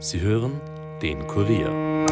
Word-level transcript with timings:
Sie 0.00 0.20
hören 0.20 0.60
den 1.02 1.26
Kurier. 1.26 2.06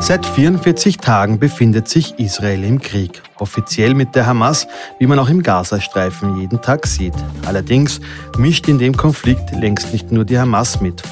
Seit 0.00 0.24
44 0.26 0.98
Tagen 0.98 1.40
befindet 1.40 1.88
sich 1.88 2.18
Israel 2.18 2.62
im 2.62 2.80
Krieg. 2.80 3.20
Offiziell 3.38 3.94
mit 3.94 4.14
der 4.14 4.26
Hamas, 4.26 4.68
wie 5.00 5.08
man 5.08 5.18
auch 5.18 5.28
im 5.28 5.42
Gazastreifen 5.42 6.36
jeden 6.40 6.62
Tag 6.62 6.86
sieht. 6.86 7.14
Allerdings 7.46 8.00
mischt 8.38 8.68
in 8.68 8.78
dem 8.78 8.96
Konflikt 8.96 9.50
längst 9.56 9.92
nicht 9.92 10.12
nur 10.12 10.24
die 10.24 10.38
Hamas 10.38 10.80
mit. 10.80 11.02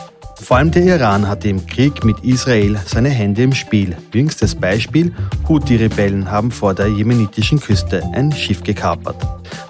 Vor 0.41 0.57
allem 0.57 0.71
der 0.71 0.85
Iran 0.85 1.29
hatte 1.29 1.49
im 1.49 1.67
Krieg 1.67 2.05
mit 2.05 2.21
Israel 2.21 2.79
seine 2.87 3.11
Hände 3.11 3.43
im 3.43 3.53
Spiel. 3.53 3.97
Jüngstes 4.15 4.55
Beispiel, 4.55 5.13
Houthi-Rebellen 5.47 6.31
haben 6.31 6.51
vor 6.51 6.75
der 6.75 6.89
jemenitischen 6.89 7.61
Küste 7.61 8.03
ein 8.13 8.33
Schiff 8.33 8.63
gekapert. 8.63 9.17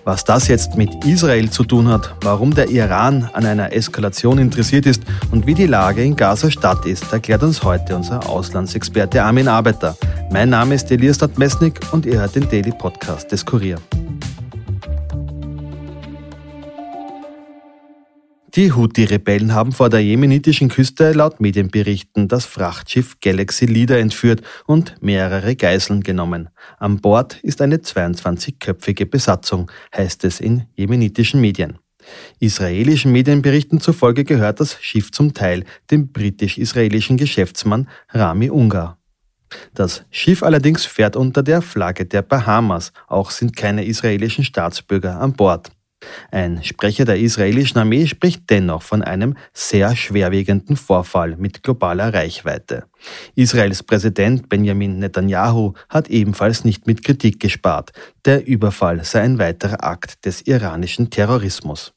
Was 0.04 0.24
das 0.24 0.48
jetzt 0.48 0.76
mit 0.76 1.04
Israel 1.04 1.50
zu 1.50 1.64
tun 1.64 1.88
hat, 1.88 2.14
warum 2.23 2.54
der 2.54 2.68
Iran 2.68 3.28
an 3.32 3.46
einer 3.46 3.73
Eskalation 3.73 4.38
interessiert 4.38 4.86
ist 4.86 5.02
und 5.32 5.46
wie 5.46 5.54
die 5.54 5.66
Lage 5.66 6.02
in 6.02 6.16
Gaza-Stadt 6.16 6.87
ist, 6.87 7.12
erklärt 7.12 7.42
uns 7.42 7.62
heute 7.62 7.96
unser 7.96 8.28
Auslandsexperte 8.28 9.23
Armin 9.23 9.48
Arbeiter. 9.48 9.96
Mein 10.30 10.50
Name 10.50 10.74
ist 10.74 10.90
Elias 10.90 11.18
Mesnik 11.37 11.80
und 11.92 12.06
ihr 12.06 12.20
hört 12.20 12.37
den 12.37 12.48
Daily 12.48 12.73
Podcast 12.73 13.32
des 13.32 13.45
Kurier. 13.45 13.78
Die 18.55 18.73
Houthi-Rebellen 18.73 19.52
haben 19.52 19.73
vor 19.73 19.91
der 19.91 20.02
jemenitischen 20.02 20.70
Küste 20.70 21.12
laut 21.12 21.38
Medienberichten 21.38 22.29
das 22.29 22.47
Frachtschiff 22.47 23.21
Galaxy 23.21 23.66
Leader 23.66 23.98
entführt 23.98 24.41
und 24.66 24.95
mehrere 25.02 25.55
Geiseln 25.55 26.02
genommen. 26.02 26.48
An 26.79 26.97
Bord 26.97 27.38
ist 27.43 27.61
eine 27.61 27.77
22-köpfige 27.77 29.05
Besatzung, 29.05 29.71
heißt 29.95 30.24
es 30.24 30.40
in 30.40 30.65
jemenitischen 30.74 31.43
Medien. 31.43 31.79
Israelischen 32.40 33.13
Medienberichten 33.13 33.82
zufolge 33.82 34.24
gehört 34.24 34.60
das 34.60 34.79
Schiff 34.80 35.12
zum 35.12 35.35
Teil 35.35 35.65
dem 35.90 36.10
britisch-israelischen 36.10 37.18
Geschäftsmann 37.18 37.87
Rami 38.09 38.49
Ungar. 38.49 38.96
Das 39.74 40.05
Schiff 40.10 40.43
allerdings 40.43 40.87
fährt 40.87 41.16
unter 41.16 41.43
der 41.43 41.60
Flagge 41.60 42.07
der 42.07 42.23
Bahamas, 42.23 42.93
auch 43.09 43.30
sind 43.30 43.57
keine 43.57 43.85
israelischen 43.85 44.45
Staatsbürger 44.45 45.21
an 45.21 45.35
Bord. 45.35 45.71
Ein 46.30 46.63
Sprecher 46.63 47.04
der 47.04 47.18
israelischen 47.18 47.79
Armee 47.79 48.07
spricht 48.07 48.49
dennoch 48.51 48.82
von 48.82 49.02
einem 49.02 49.35
sehr 49.52 49.96
schwerwiegenden 49.96 50.77
Vorfall 50.77 51.37
mit 51.37 51.63
globaler 51.63 52.13
Reichweite. 52.13 52.85
Israels 53.35 53.82
Präsident 53.82 54.49
Benjamin 54.49 54.99
Netanyahu 54.99 55.73
hat 55.88 56.09
ebenfalls 56.09 56.65
nicht 56.65 56.87
mit 56.87 57.02
Kritik 57.02 57.40
gespart. 57.40 57.93
Der 58.24 58.46
Überfall 58.46 59.05
sei 59.05 59.23
ein 59.23 59.38
weiterer 59.38 59.82
Akt 59.82 60.24
des 60.24 60.43
iranischen 60.43 61.10
Terrorismus. 61.10 61.93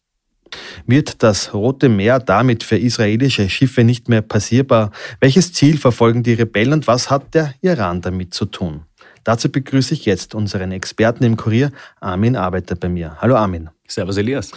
Wird 0.86 1.24
das 1.24 1.54
Rote 1.54 1.88
Meer 1.90 2.20
damit 2.20 2.64
für 2.64 2.78
israelische 2.78 3.50
Schiffe 3.50 3.84
nicht 3.84 4.10
mehr 4.10 4.22
passierbar? 4.22 4.92
Welches 5.20 5.54
Ziel 5.54 5.78
verfolgen 5.78 6.24
die 6.24 6.34
Rebellen 6.34 6.74
und 6.74 6.88
was 6.88 7.10
hat 7.10 7.34
der 7.34 7.54
Iran 7.62 8.02
damit 8.02 8.34
zu 8.34 8.46
tun? 8.46 8.86
Dazu 9.24 9.52
begrüße 9.52 9.94
ich 9.94 10.06
jetzt 10.06 10.34
unseren 10.36 10.72
Experten 10.72 11.24
im 11.24 11.38
Kurier, 11.38 11.72
Armin 12.00 12.36
Arbeiter 12.36 12.76
bei 12.76 12.90
mir. 12.90 13.18
Hallo 13.22 13.36
Armin. 13.36 13.70
Servus 13.88 14.18
Elias. 14.18 14.52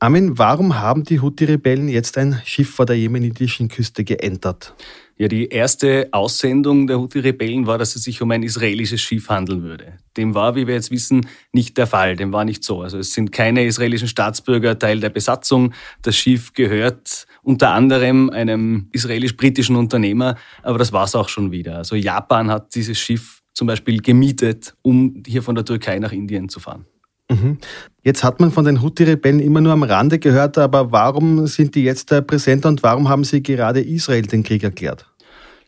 Armin, 0.00 0.38
warum 0.38 0.78
haben 0.78 1.02
die 1.02 1.20
Houthi-Rebellen 1.20 1.88
jetzt 1.88 2.18
ein 2.18 2.40
Schiff 2.44 2.70
vor 2.70 2.86
der 2.86 2.96
jemenitischen 2.96 3.68
Küste 3.68 4.04
geentert? 4.04 4.74
Ja, 5.16 5.26
die 5.26 5.48
erste 5.48 6.06
Aussendung 6.12 6.86
der 6.86 7.00
Houthi-Rebellen 7.00 7.66
war, 7.66 7.78
dass 7.78 7.96
es 7.96 8.04
sich 8.04 8.22
um 8.22 8.30
ein 8.30 8.44
israelisches 8.44 9.00
Schiff 9.00 9.28
handeln 9.28 9.64
würde. 9.64 9.94
Dem 10.16 10.36
war, 10.36 10.54
wie 10.54 10.68
wir 10.68 10.74
jetzt 10.74 10.92
wissen, 10.92 11.26
nicht 11.52 11.76
der 11.76 11.88
Fall. 11.88 12.14
Dem 12.14 12.32
war 12.32 12.44
nicht 12.44 12.62
so. 12.62 12.82
Also 12.82 12.98
es 12.98 13.12
sind 13.12 13.32
keine 13.32 13.64
israelischen 13.64 14.06
Staatsbürger 14.06 14.78
Teil 14.78 15.00
der 15.00 15.10
Besatzung. 15.10 15.74
Das 16.02 16.14
Schiff 16.14 16.52
gehört 16.52 17.26
unter 17.42 17.70
anderem 17.70 18.30
einem 18.30 18.88
israelisch-britischen 18.92 19.74
Unternehmer, 19.74 20.36
aber 20.62 20.78
das 20.78 20.92
war 20.92 21.06
es 21.06 21.16
auch 21.16 21.28
schon 21.28 21.50
wieder. 21.50 21.78
Also 21.78 21.96
Japan 21.96 22.52
hat 22.52 22.76
dieses 22.76 23.00
Schiff 23.00 23.37
zum 23.58 23.66
Beispiel 23.66 24.00
gemietet, 24.00 24.76
um 24.82 25.24
hier 25.26 25.42
von 25.42 25.56
der 25.56 25.64
Türkei 25.64 25.98
nach 25.98 26.12
Indien 26.12 26.48
zu 26.48 26.60
fahren. 26.60 26.84
Mhm. 27.28 27.58
Jetzt 28.04 28.22
hat 28.22 28.38
man 28.38 28.52
von 28.52 28.64
den 28.64 28.80
Houthi-Rebellen 28.80 29.40
immer 29.40 29.60
nur 29.60 29.72
am 29.72 29.82
Rande 29.82 30.20
gehört, 30.20 30.56
aber 30.58 30.92
warum 30.92 31.48
sind 31.48 31.74
die 31.74 31.82
jetzt 31.82 32.08
präsenter 32.28 32.68
und 32.68 32.84
warum 32.84 33.08
haben 33.08 33.24
sie 33.24 33.42
gerade 33.42 33.80
Israel 33.80 34.22
den 34.22 34.44
Krieg 34.44 34.62
erklärt? 34.62 35.06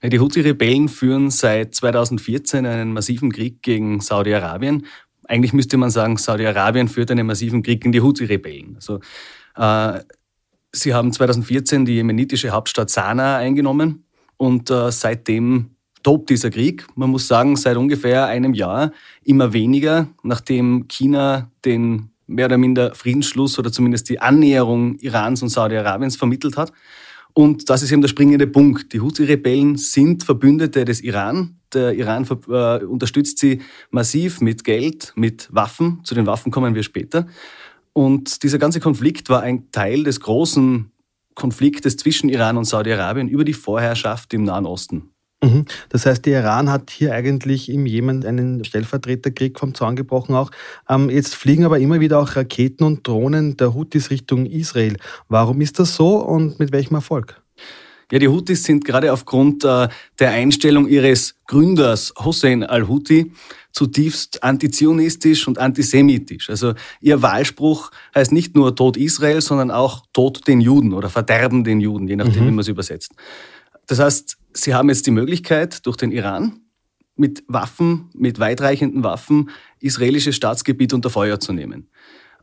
Die 0.04 0.20
Houthi-Rebellen 0.20 0.88
führen 0.88 1.30
seit 1.30 1.74
2014 1.74 2.64
einen 2.64 2.92
massiven 2.92 3.32
Krieg 3.32 3.60
gegen 3.60 4.00
Saudi-Arabien. 4.00 4.86
Eigentlich 5.26 5.52
müsste 5.52 5.76
man 5.76 5.90
sagen, 5.90 6.16
Saudi-Arabien 6.16 6.86
führt 6.86 7.10
einen 7.10 7.26
massiven 7.26 7.64
Krieg 7.64 7.80
gegen 7.82 7.90
die 7.90 8.00
Houthi-Rebellen. 8.00 8.76
Also, 8.76 9.00
äh, 9.56 10.00
sie 10.72 10.94
haben 10.94 11.12
2014 11.12 11.84
die 11.86 11.94
jemenitische 11.94 12.50
Hauptstadt 12.50 12.88
Sanaa 12.88 13.38
eingenommen 13.38 14.04
und 14.36 14.70
äh, 14.70 14.92
seitdem 14.92 15.74
tobt 16.02 16.30
dieser 16.30 16.50
Krieg. 16.50 16.86
Man 16.94 17.10
muss 17.10 17.28
sagen, 17.28 17.56
seit 17.56 17.76
ungefähr 17.76 18.26
einem 18.26 18.54
Jahr 18.54 18.92
immer 19.24 19.52
weniger, 19.52 20.08
nachdem 20.22 20.86
China 20.88 21.50
den 21.64 22.10
mehr 22.26 22.46
oder 22.46 22.58
minder 22.58 22.94
Friedensschluss 22.94 23.58
oder 23.58 23.72
zumindest 23.72 24.08
die 24.08 24.20
Annäherung 24.20 24.98
Irans 25.00 25.42
und 25.42 25.48
Saudi-Arabiens 25.48 26.16
vermittelt 26.16 26.56
hat. 26.56 26.72
Und 27.32 27.70
das 27.70 27.82
ist 27.82 27.92
eben 27.92 28.02
der 28.02 28.08
springende 28.08 28.46
Punkt. 28.46 28.92
Die 28.92 29.00
Houthi-Rebellen 29.00 29.76
sind 29.76 30.24
Verbündete 30.24 30.84
des 30.84 31.00
Iran. 31.00 31.56
Der 31.72 31.94
Iran 31.94 32.26
äh, 32.48 32.84
unterstützt 32.84 33.38
sie 33.38 33.60
massiv 33.90 34.40
mit 34.40 34.64
Geld, 34.64 35.12
mit 35.14 35.48
Waffen. 35.52 36.00
Zu 36.04 36.14
den 36.14 36.26
Waffen 36.26 36.50
kommen 36.50 36.74
wir 36.74 36.82
später. 36.82 37.26
Und 37.92 38.42
dieser 38.42 38.58
ganze 38.58 38.80
Konflikt 38.80 39.28
war 39.28 39.42
ein 39.42 39.70
Teil 39.70 40.04
des 40.04 40.20
großen 40.20 40.90
Konfliktes 41.34 41.96
zwischen 41.96 42.28
Iran 42.28 42.56
und 42.56 42.64
Saudi-Arabien 42.64 43.28
über 43.28 43.44
die 43.44 43.54
Vorherrschaft 43.54 44.34
im 44.34 44.44
Nahen 44.44 44.66
Osten. 44.66 45.10
Mhm. 45.42 45.64
Das 45.88 46.04
heißt, 46.04 46.26
der 46.26 46.42
Iran 46.42 46.70
hat 46.70 46.90
hier 46.90 47.14
eigentlich 47.14 47.70
im 47.70 47.86
Jemen 47.86 48.24
einen 48.26 48.62
Stellvertreterkrieg 48.64 49.58
vom 49.58 49.74
Zaun 49.74 49.96
gebrochen 49.96 50.34
auch. 50.34 50.50
Ähm, 50.88 51.08
jetzt 51.08 51.34
fliegen 51.34 51.64
aber 51.64 51.78
immer 51.78 52.00
wieder 52.00 52.18
auch 52.18 52.36
Raketen 52.36 52.84
und 52.84 53.06
Drohnen 53.06 53.56
der 53.56 53.74
Houthis 53.74 54.10
Richtung 54.10 54.46
Israel. 54.46 54.96
Warum 55.28 55.60
ist 55.60 55.78
das 55.78 55.94
so 55.96 56.16
und 56.18 56.58
mit 56.58 56.72
welchem 56.72 56.94
Erfolg? 56.94 57.40
Ja, 58.12 58.18
die 58.18 58.28
Houthis 58.28 58.64
sind 58.64 58.84
gerade 58.84 59.12
aufgrund 59.12 59.64
äh, 59.64 59.88
der 60.18 60.30
Einstellung 60.32 60.88
ihres 60.88 61.36
Gründers 61.46 62.12
Hussein 62.22 62.64
al-Houthi 62.64 63.32
zutiefst 63.72 64.42
antizionistisch 64.42 65.46
und 65.46 65.58
antisemitisch. 65.58 66.50
Also 66.50 66.74
ihr 67.00 67.22
Wahlspruch 67.22 67.92
heißt 68.14 68.32
nicht 68.32 68.56
nur 68.56 68.74
Tod 68.74 68.96
Israel, 68.96 69.40
sondern 69.40 69.70
auch 69.70 70.04
Tod 70.12 70.46
den 70.48 70.60
Juden 70.60 70.92
oder 70.92 71.08
Verderben 71.08 71.62
den 71.62 71.80
Juden, 71.80 72.08
je 72.08 72.16
nachdem, 72.16 72.42
mhm. 72.42 72.48
wie 72.48 72.50
man 72.50 72.58
es 72.58 72.68
übersetzt. 72.68 73.12
Das 73.86 74.00
heißt, 74.00 74.39
sie 74.52 74.74
haben 74.74 74.88
jetzt 74.88 75.06
die 75.06 75.10
Möglichkeit, 75.10 75.86
durch 75.86 75.96
den 75.96 76.12
Iran 76.12 76.60
mit 77.16 77.44
Waffen, 77.48 78.10
mit 78.14 78.38
weitreichenden 78.38 79.04
Waffen, 79.04 79.50
israelisches 79.78 80.36
Staatsgebiet 80.36 80.94
unter 80.94 81.10
Feuer 81.10 81.38
zu 81.38 81.52
nehmen. 81.52 81.88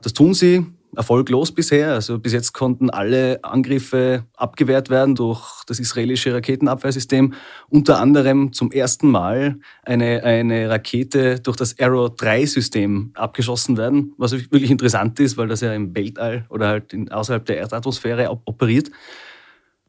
Das 0.01 0.13
tun 0.13 0.33
sie 0.33 0.65
erfolglos 0.95 1.51
bisher. 1.51 1.93
Also 1.93 2.19
bis 2.19 2.33
jetzt 2.33 2.53
konnten 2.53 2.89
alle 2.89 3.43
Angriffe 3.43 4.25
abgewehrt 4.35 4.89
werden 4.89 5.15
durch 5.15 5.63
das 5.65 5.79
israelische 5.79 6.33
Raketenabwehrsystem. 6.33 7.33
Unter 7.69 7.99
anderem 7.99 8.53
zum 8.53 8.71
ersten 8.71 9.09
Mal 9.09 9.59
eine, 9.83 10.23
eine 10.23 10.69
Rakete 10.69 11.39
durch 11.39 11.57
das 11.57 11.79
Arrow 11.79 12.09
3-System 12.09 13.11
abgeschossen 13.15 13.77
werden, 13.77 14.13
was 14.17 14.31
wirklich 14.33 14.71
interessant 14.71 15.19
ist, 15.19 15.37
weil 15.37 15.47
das 15.47 15.61
ja 15.61 15.73
im 15.73 15.95
Weltall 15.95 16.45
oder 16.49 16.67
halt 16.67 16.93
außerhalb 17.11 17.45
der 17.45 17.57
Erdatmosphäre 17.57 18.29
operiert. 18.45 18.91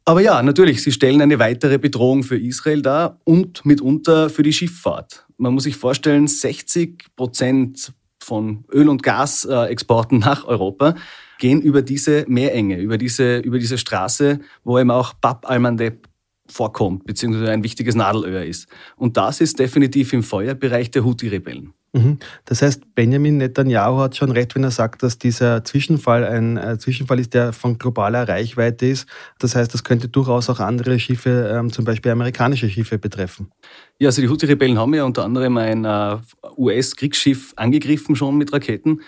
Aber 0.09 0.21
ja, 0.21 0.41
natürlich, 0.41 0.81
sie 0.81 0.91
stellen 0.91 1.21
eine 1.21 1.37
weitere 1.37 1.77
Bedrohung 1.77 2.23
für 2.23 2.35
Israel 2.35 2.81
dar 2.81 3.19
und 3.25 3.63
mitunter 3.63 4.31
für 4.31 4.41
die 4.41 4.51
Schifffahrt. 4.51 5.27
Man 5.37 5.53
muss 5.53 5.65
sich 5.65 5.75
vorstellen, 5.75 6.25
60 6.25 7.15
Prozent 7.15 7.93
von 8.19 8.65
Öl- 8.73 8.89
und 8.89 9.03
Gasexporten 9.03 10.17
nach 10.25 10.45
Europa 10.45 10.95
gehen 11.37 11.61
über 11.61 11.83
diese 11.83 12.25
Meerenge, 12.27 12.79
über 12.79 12.97
diese, 12.97 13.37
über 13.37 13.59
diese 13.59 13.77
Straße, 13.77 14.39
wo 14.63 14.79
eben 14.79 14.89
auch 14.89 15.13
Bab 15.13 15.47
al-Mandeb 15.47 16.09
vorkommt, 16.47 17.05
beziehungsweise 17.05 17.51
ein 17.51 17.63
wichtiges 17.63 17.93
Nadelöhr 17.93 18.43
ist. 18.43 18.67
Und 18.95 19.15
das 19.15 19.41
ist 19.41 19.59
definitiv 19.59 20.11
im 20.13 20.23
Feuerbereich 20.23 20.89
der 20.89 21.05
Houthi-Rebellen. 21.05 21.75
Mhm. 21.93 22.19
Das 22.45 22.61
heißt, 22.61 22.93
Benjamin 22.93 23.37
Netanyahu 23.37 23.99
hat 23.99 24.15
schon 24.15 24.31
recht, 24.31 24.55
wenn 24.55 24.63
er 24.63 24.71
sagt, 24.71 25.01
dass 25.01 25.17
dieser 25.17 25.63
Zwischenfall 25.63 26.23
ein 26.23 26.57
äh, 26.57 26.77
Zwischenfall 26.77 27.19
ist, 27.19 27.33
der 27.33 27.51
von 27.51 27.77
globaler 27.79 28.27
Reichweite 28.27 28.85
ist. 28.85 29.07
Das 29.39 29.55
heißt, 29.55 29.73
das 29.73 29.83
könnte 29.83 30.07
durchaus 30.07 30.49
auch 30.49 30.59
andere 30.59 30.99
Schiffe, 30.99 31.51
ähm, 31.51 31.71
zum 31.71 31.85
Beispiel 31.85 32.11
amerikanische 32.11 32.69
Schiffe 32.69 32.99
betreffen. 32.99 33.51
Ja, 33.97 34.09
also 34.09 34.21
die 34.21 34.29
Houthi-Rebellen 34.29 34.77
haben 34.77 34.93
ja 34.93 35.03
unter 35.03 35.23
anderem 35.25 35.57
ein 35.57 35.85
äh, 35.85 36.17
US-Kriegsschiff 36.57 37.53
angegriffen 37.55 38.15
schon 38.15 38.37
mit 38.37 38.53
Raketen. 38.53 39.01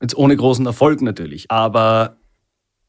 Jetzt 0.00 0.16
ohne 0.16 0.36
großen 0.36 0.66
Erfolg 0.66 1.02
natürlich. 1.02 1.46
Aber 1.48 2.18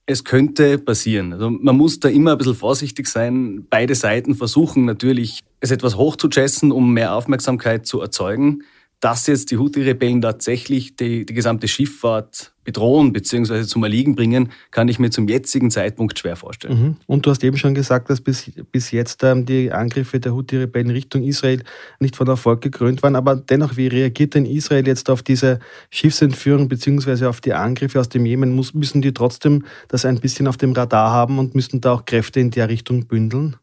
es 0.05 0.23
könnte 0.23 0.79
passieren. 0.79 1.33
Also 1.33 1.51
man 1.51 1.77
muss 1.77 1.99
da 1.99 2.09
immer 2.09 2.31
ein 2.31 2.37
bisschen 2.39 2.55
vorsichtig 2.55 3.07
sein. 3.07 3.67
Beide 3.69 3.93
Seiten 3.93 4.33
versuchen 4.33 4.85
natürlich, 4.85 5.41
es 5.59 5.69
etwas 5.69 5.97
hochzujessen, 5.97 6.71
um 6.71 6.93
mehr 6.93 7.13
Aufmerksamkeit 7.13 7.85
zu 7.85 8.01
erzeugen. 8.01 8.63
Dass 8.99 9.27
jetzt 9.27 9.51
die 9.51 9.57
Houthi-Rebellen 9.57 10.21
tatsächlich 10.21 10.95
die, 10.95 11.25
die 11.25 11.33
gesamte 11.33 11.67
Schifffahrt 11.67 12.53
bedrohen 12.69 13.13
bzw. 13.13 13.63
zum 13.63 13.83
Erliegen 13.83 14.13
bringen, 14.13 14.51
kann 14.69 14.89
ich 14.89 14.99
mir 14.99 15.09
zum 15.09 15.27
jetzigen 15.27 15.71
Zeitpunkt 15.71 16.19
schwer 16.19 16.35
vorstellen. 16.35 16.81
Mhm. 16.81 16.95
Und 17.07 17.25
du 17.25 17.31
hast 17.31 17.43
eben 17.43 17.57
schon 17.57 17.73
gesagt, 17.73 18.11
dass 18.11 18.21
bis, 18.21 18.51
bis 18.71 18.91
jetzt 18.91 19.23
ähm, 19.23 19.45
die 19.45 19.71
Angriffe 19.71 20.19
der 20.19 20.33
Houthi-Rebellen 20.33 20.91
Richtung 20.91 21.23
Israel 21.23 21.63
nicht 21.99 22.15
von 22.15 22.27
Erfolg 22.27 22.61
gekrönt 22.61 23.01
waren. 23.01 23.15
Aber 23.15 23.35
dennoch, 23.35 23.75
wie 23.75 23.87
reagiert 23.87 24.35
denn 24.35 24.45
Israel 24.45 24.85
jetzt 24.85 25.09
auf 25.09 25.23
diese 25.23 25.59
Schiffsentführung 25.89 26.69
bzw. 26.69 27.25
auf 27.25 27.41
die 27.41 27.53
Angriffe 27.53 27.99
aus 27.99 28.09
dem 28.09 28.25
Jemen? 28.27 28.53
Muss, 28.53 28.75
müssen 28.75 29.01
die 29.01 29.13
trotzdem 29.13 29.65
das 29.87 30.05
ein 30.05 30.19
bisschen 30.19 30.45
auf 30.45 30.57
dem 30.57 30.73
Radar 30.73 31.11
haben 31.11 31.39
und 31.39 31.55
müssen 31.55 31.81
da 31.81 31.93
auch 31.93 32.05
Kräfte 32.05 32.39
in 32.39 32.51
der 32.51 32.69
Richtung 32.69 33.07
bündeln? 33.07 33.55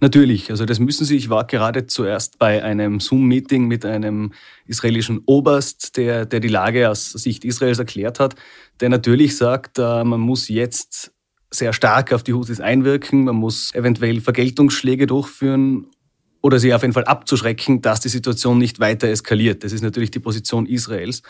Natürlich, 0.00 0.50
also 0.50 0.64
das 0.64 0.78
müssen 0.78 1.04
Sie. 1.04 1.16
Ich 1.16 1.28
war 1.28 1.46
gerade 1.46 1.86
zuerst 1.86 2.38
bei 2.38 2.62
einem 2.62 3.00
Zoom-Meeting 3.00 3.66
mit 3.66 3.84
einem 3.84 4.32
israelischen 4.66 5.22
Oberst, 5.26 5.96
der, 5.96 6.26
der 6.26 6.40
die 6.40 6.48
Lage 6.48 6.90
aus 6.90 7.12
Sicht 7.12 7.44
Israels 7.44 7.78
erklärt 7.78 8.20
hat, 8.20 8.34
der 8.80 8.88
natürlich 8.88 9.36
sagt, 9.36 9.78
äh, 9.78 10.04
man 10.04 10.20
muss 10.20 10.48
jetzt 10.48 11.12
sehr 11.50 11.72
stark 11.72 12.12
auf 12.12 12.22
die 12.22 12.32
Houthis 12.32 12.60
einwirken, 12.60 13.24
man 13.24 13.36
muss 13.36 13.74
eventuell 13.74 14.20
Vergeltungsschläge 14.20 15.06
durchführen 15.06 15.86
oder 16.40 16.58
sie 16.58 16.74
auf 16.74 16.82
jeden 16.82 16.94
Fall 16.94 17.04
abzuschrecken, 17.04 17.82
dass 17.82 18.00
die 18.00 18.08
Situation 18.08 18.58
nicht 18.58 18.80
weiter 18.80 19.08
eskaliert. 19.08 19.62
Das 19.62 19.72
ist 19.72 19.82
natürlich 19.82 20.10
die 20.10 20.18
Position 20.18 20.66
Israels 20.66 21.22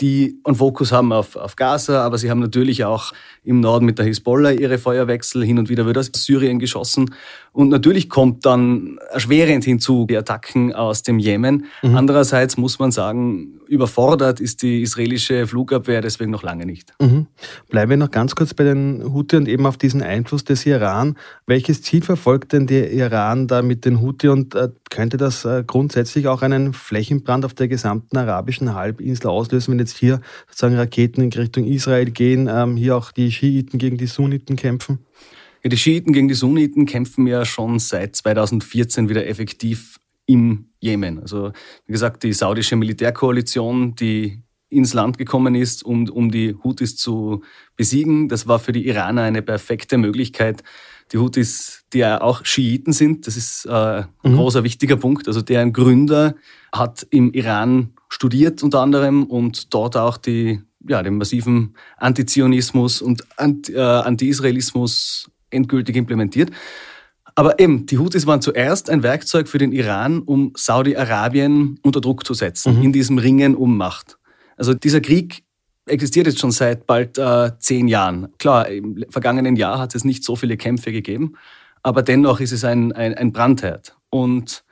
die 0.00 0.40
einen 0.44 0.56
Fokus 0.56 0.92
haben 0.92 1.12
auf, 1.12 1.36
auf 1.36 1.56
Gaza, 1.56 2.04
aber 2.04 2.18
sie 2.18 2.30
haben 2.30 2.40
natürlich 2.40 2.84
auch 2.84 3.12
im 3.44 3.60
Norden 3.60 3.86
mit 3.86 3.98
der 3.98 4.04
Hisbollah 4.04 4.50
ihre 4.50 4.76
Feuerwechsel. 4.76 5.44
Hin 5.44 5.58
und 5.58 5.68
wieder 5.68 5.86
wird 5.86 5.96
aus 5.96 6.10
Syrien 6.14 6.58
geschossen. 6.58 7.14
Und 7.52 7.70
natürlich 7.70 8.10
kommt 8.10 8.44
dann 8.44 8.98
erschwerend 9.10 9.64
hinzu 9.64 10.06
die 10.08 10.16
Attacken 10.16 10.74
aus 10.74 11.02
dem 11.02 11.18
Jemen. 11.18 11.66
Mhm. 11.82 11.96
Andererseits 11.96 12.58
muss 12.58 12.78
man 12.78 12.90
sagen, 12.90 13.60
überfordert 13.68 14.40
ist 14.40 14.62
die 14.62 14.82
israelische 14.82 15.46
Flugabwehr 15.46 16.02
deswegen 16.02 16.30
noch 16.30 16.42
lange 16.42 16.66
nicht. 16.66 16.92
Mhm. 17.00 17.26
Bleiben 17.70 17.90
wir 17.90 17.96
noch 17.96 18.10
ganz 18.10 18.34
kurz 18.34 18.52
bei 18.52 18.64
den 18.64 19.02
Houthi 19.14 19.36
und 19.36 19.48
eben 19.48 19.64
auf 19.64 19.78
diesen 19.78 20.02
Einfluss 20.02 20.44
des 20.44 20.66
Iran. 20.66 21.16
Welches 21.46 21.80
Ziel 21.82 22.02
verfolgt 22.02 22.52
denn 22.52 22.66
der 22.66 22.92
Iran 22.92 23.46
da 23.46 23.62
mit 23.62 23.84
den 23.86 24.02
Houthi 24.02 24.28
und 24.28 24.54
äh, 24.54 24.68
könnte 24.90 25.16
das 25.16 25.44
äh, 25.44 25.64
grundsätzlich 25.66 26.28
auch 26.28 26.42
einen 26.42 26.72
Flächenbrand 26.72 27.44
auf 27.44 27.54
der 27.54 27.68
gesamten 27.68 28.16
arabischen 28.16 28.74
Halbinsel 28.74 29.28
auslösen, 29.28 29.72
wenn 29.72 29.78
jetzt 29.78 29.96
hier 29.96 30.20
sozusagen 30.48 30.76
Raketen 30.76 31.22
in 31.22 31.32
Richtung 31.32 31.64
Israel 31.64 32.10
gehen, 32.10 32.48
ähm, 32.50 32.76
hier 32.76 32.96
auch 32.96 33.12
die 33.12 33.32
Schiiten 33.32 33.78
gegen 33.78 33.98
die 33.98 34.06
Sunniten 34.06 34.56
kämpfen? 34.56 35.00
Ja, 35.62 35.70
die 35.70 35.76
Schiiten 35.76 36.12
gegen 36.12 36.28
die 36.28 36.34
Sunniten 36.34 36.86
kämpfen 36.86 37.26
ja 37.26 37.44
schon 37.44 37.78
seit 37.78 38.16
2014 38.16 39.08
wieder 39.08 39.26
effektiv 39.26 39.98
im 40.26 40.66
Jemen. 40.80 41.20
Also 41.20 41.52
wie 41.86 41.92
gesagt, 41.92 42.22
die 42.22 42.32
saudische 42.32 42.76
Militärkoalition, 42.76 43.94
die 43.94 44.42
ins 44.68 44.94
Land 44.94 45.18
gekommen 45.18 45.54
ist, 45.54 45.84
um, 45.84 46.08
um 46.08 46.30
die 46.30 46.54
Houthis 46.62 46.96
zu 46.96 47.42
besiegen, 47.76 48.28
das 48.28 48.48
war 48.48 48.58
für 48.58 48.72
die 48.72 48.86
Iraner 48.88 49.22
eine 49.22 49.42
perfekte 49.42 49.96
Möglichkeit. 49.96 50.62
Die 51.12 51.18
Houthis, 51.18 51.84
die 51.92 51.98
ja 51.98 52.20
auch 52.20 52.44
Schiiten 52.44 52.92
sind, 52.92 53.26
das 53.26 53.36
ist 53.36 53.64
äh, 53.66 53.70
ein 53.70 54.06
mhm. 54.24 54.36
großer 54.36 54.64
wichtiger 54.64 54.96
Punkt. 54.96 55.28
Also 55.28 55.40
deren 55.40 55.72
Gründer 55.72 56.34
hat 56.72 57.06
im 57.10 57.32
Iran 57.32 57.92
studiert 58.08 58.62
unter 58.62 58.80
anderem 58.80 59.24
und 59.24 59.72
dort 59.72 59.96
auch 59.96 60.16
die, 60.16 60.60
ja, 60.88 61.02
den 61.02 61.18
massiven 61.18 61.76
Antizionismus 61.96 63.02
und 63.02 63.24
äh, 63.38 63.78
Anti-Israelismus 63.78 65.30
endgültig 65.50 65.96
implementiert. 65.96 66.50
Aber 67.34 67.60
eben, 67.60 67.86
die 67.86 67.98
Houthis 67.98 68.26
waren 68.26 68.40
zuerst 68.40 68.88
ein 68.88 69.02
Werkzeug 69.02 69.46
für 69.46 69.58
den 69.58 69.72
Iran, 69.72 70.22
um 70.22 70.52
Saudi-Arabien 70.56 71.78
unter 71.82 72.00
Druck 72.00 72.26
zu 72.26 72.32
setzen, 72.34 72.78
mhm. 72.78 72.84
in 72.84 72.92
diesem 72.92 73.18
Ringen 73.18 73.54
um 73.54 73.76
Macht. 73.76 74.18
Also 74.56 74.72
dieser 74.72 75.02
Krieg 75.02 75.44
existiert 75.86 76.26
jetzt 76.26 76.40
schon 76.40 76.50
seit 76.50 76.86
bald 76.86 77.18
äh, 77.18 77.52
zehn 77.58 77.88
Jahren. 77.88 78.28
Klar, 78.38 78.68
im 78.68 79.04
vergangenen 79.08 79.56
Jahr 79.56 79.78
hat 79.78 79.94
es 79.94 80.04
nicht 80.04 80.24
so 80.24 80.36
viele 80.36 80.56
Kämpfe 80.56 80.92
gegeben, 80.92 81.34
aber 81.82 82.02
dennoch 82.02 82.40
ist 82.40 82.52
es 82.52 82.64
ein, 82.64 82.92
ein, 82.92 83.14
ein 83.14 83.32
Brandherd. 83.32 83.96
Und 84.10 84.64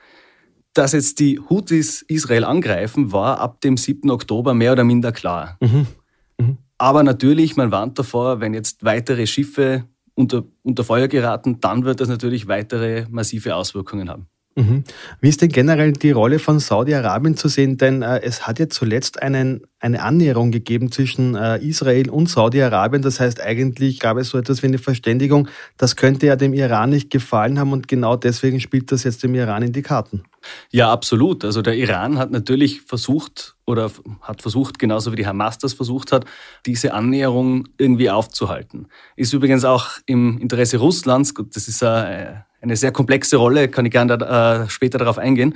dass 0.74 0.92
jetzt 0.92 1.20
die 1.20 1.38
Houthis 1.38 2.02
Israel 2.02 2.44
angreifen, 2.44 3.12
war 3.12 3.38
ab 3.38 3.60
dem 3.60 3.76
7. 3.76 4.10
Oktober 4.10 4.54
mehr 4.54 4.72
oder 4.72 4.84
minder 4.84 5.12
klar. 5.12 5.56
Mhm. 5.60 5.86
Mhm. 6.38 6.58
Aber 6.78 7.04
natürlich, 7.04 7.56
man 7.56 7.70
warnt 7.70 7.98
davor, 7.98 8.40
wenn 8.40 8.52
jetzt 8.52 8.84
weitere 8.84 9.26
Schiffe 9.26 9.84
unter, 10.14 10.44
unter 10.62 10.82
Feuer 10.82 11.08
geraten, 11.08 11.60
dann 11.60 11.84
wird 11.84 12.00
das 12.00 12.08
natürlich 12.08 12.48
weitere 12.48 13.06
massive 13.08 13.54
Auswirkungen 13.54 14.08
haben. 14.10 14.26
Mhm. 14.56 14.84
Wie 15.20 15.28
ist 15.28 15.42
denn 15.42 15.48
generell 15.48 15.92
die 15.92 16.12
Rolle 16.12 16.38
von 16.38 16.60
Saudi-Arabien 16.60 17.36
zu 17.36 17.48
sehen? 17.48 17.76
Denn 17.76 18.02
äh, 18.02 18.20
es 18.22 18.46
hat 18.46 18.60
ja 18.60 18.68
zuletzt 18.68 19.20
einen, 19.20 19.62
eine 19.80 20.00
Annäherung 20.02 20.52
gegeben 20.52 20.92
zwischen 20.92 21.34
äh, 21.34 21.58
Israel 21.58 22.08
und 22.08 22.28
Saudi-Arabien. 22.28 23.02
Das 23.02 23.18
heißt, 23.18 23.40
eigentlich 23.40 23.98
gab 23.98 24.16
es 24.16 24.28
so 24.28 24.38
etwas 24.38 24.62
wie 24.62 24.68
eine 24.68 24.78
Verständigung. 24.78 25.48
Das 25.76 25.96
könnte 25.96 26.26
ja 26.26 26.36
dem 26.36 26.54
Iran 26.54 26.90
nicht 26.90 27.10
gefallen 27.10 27.58
haben 27.58 27.72
und 27.72 27.88
genau 27.88 28.16
deswegen 28.16 28.60
spielt 28.60 28.92
das 28.92 29.02
jetzt 29.02 29.24
dem 29.24 29.34
Iran 29.34 29.62
in 29.64 29.72
die 29.72 29.82
Karten. 29.82 30.22
Ja, 30.70 30.92
absolut. 30.92 31.44
Also 31.44 31.62
der 31.62 31.76
Iran 31.76 32.18
hat 32.18 32.30
natürlich 32.30 32.82
versucht 32.82 33.56
oder 33.66 33.90
hat 34.22 34.42
versucht, 34.42 34.78
genauso 34.78 35.12
wie 35.12 35.16
die 35.16 35.26
Hamas 35.26 35.58
das 35.58 35.74
versucht 35.74 36.12
hat, 36.12 36.24
diese 36.66 36.92
Annäherung 36.94 37.68
irgendwie 37.78 38.10
aufzuhalten. 38.10 38.88
Ist 39.16 39.32
übrigens 39.32 39.64
auch 39.64 39.90
im 40.06 40.38
Interesse 40.38 40.78
Russlands, 40.78 41.34
das 41.52 41.68
ist 41.68 41.82
eine 41.82 42.44
sehr 42.76 42.92
komplexe 42.92 43.36
Rolle, 43.36 43.68
kann 43.68 43.86
ich 43.86 43.92
gerne 43.92 44.14
äh, 44.14 44.68
später 44.68 44.98
darauf 44.98 45.18
eingehen, 45.18 45.54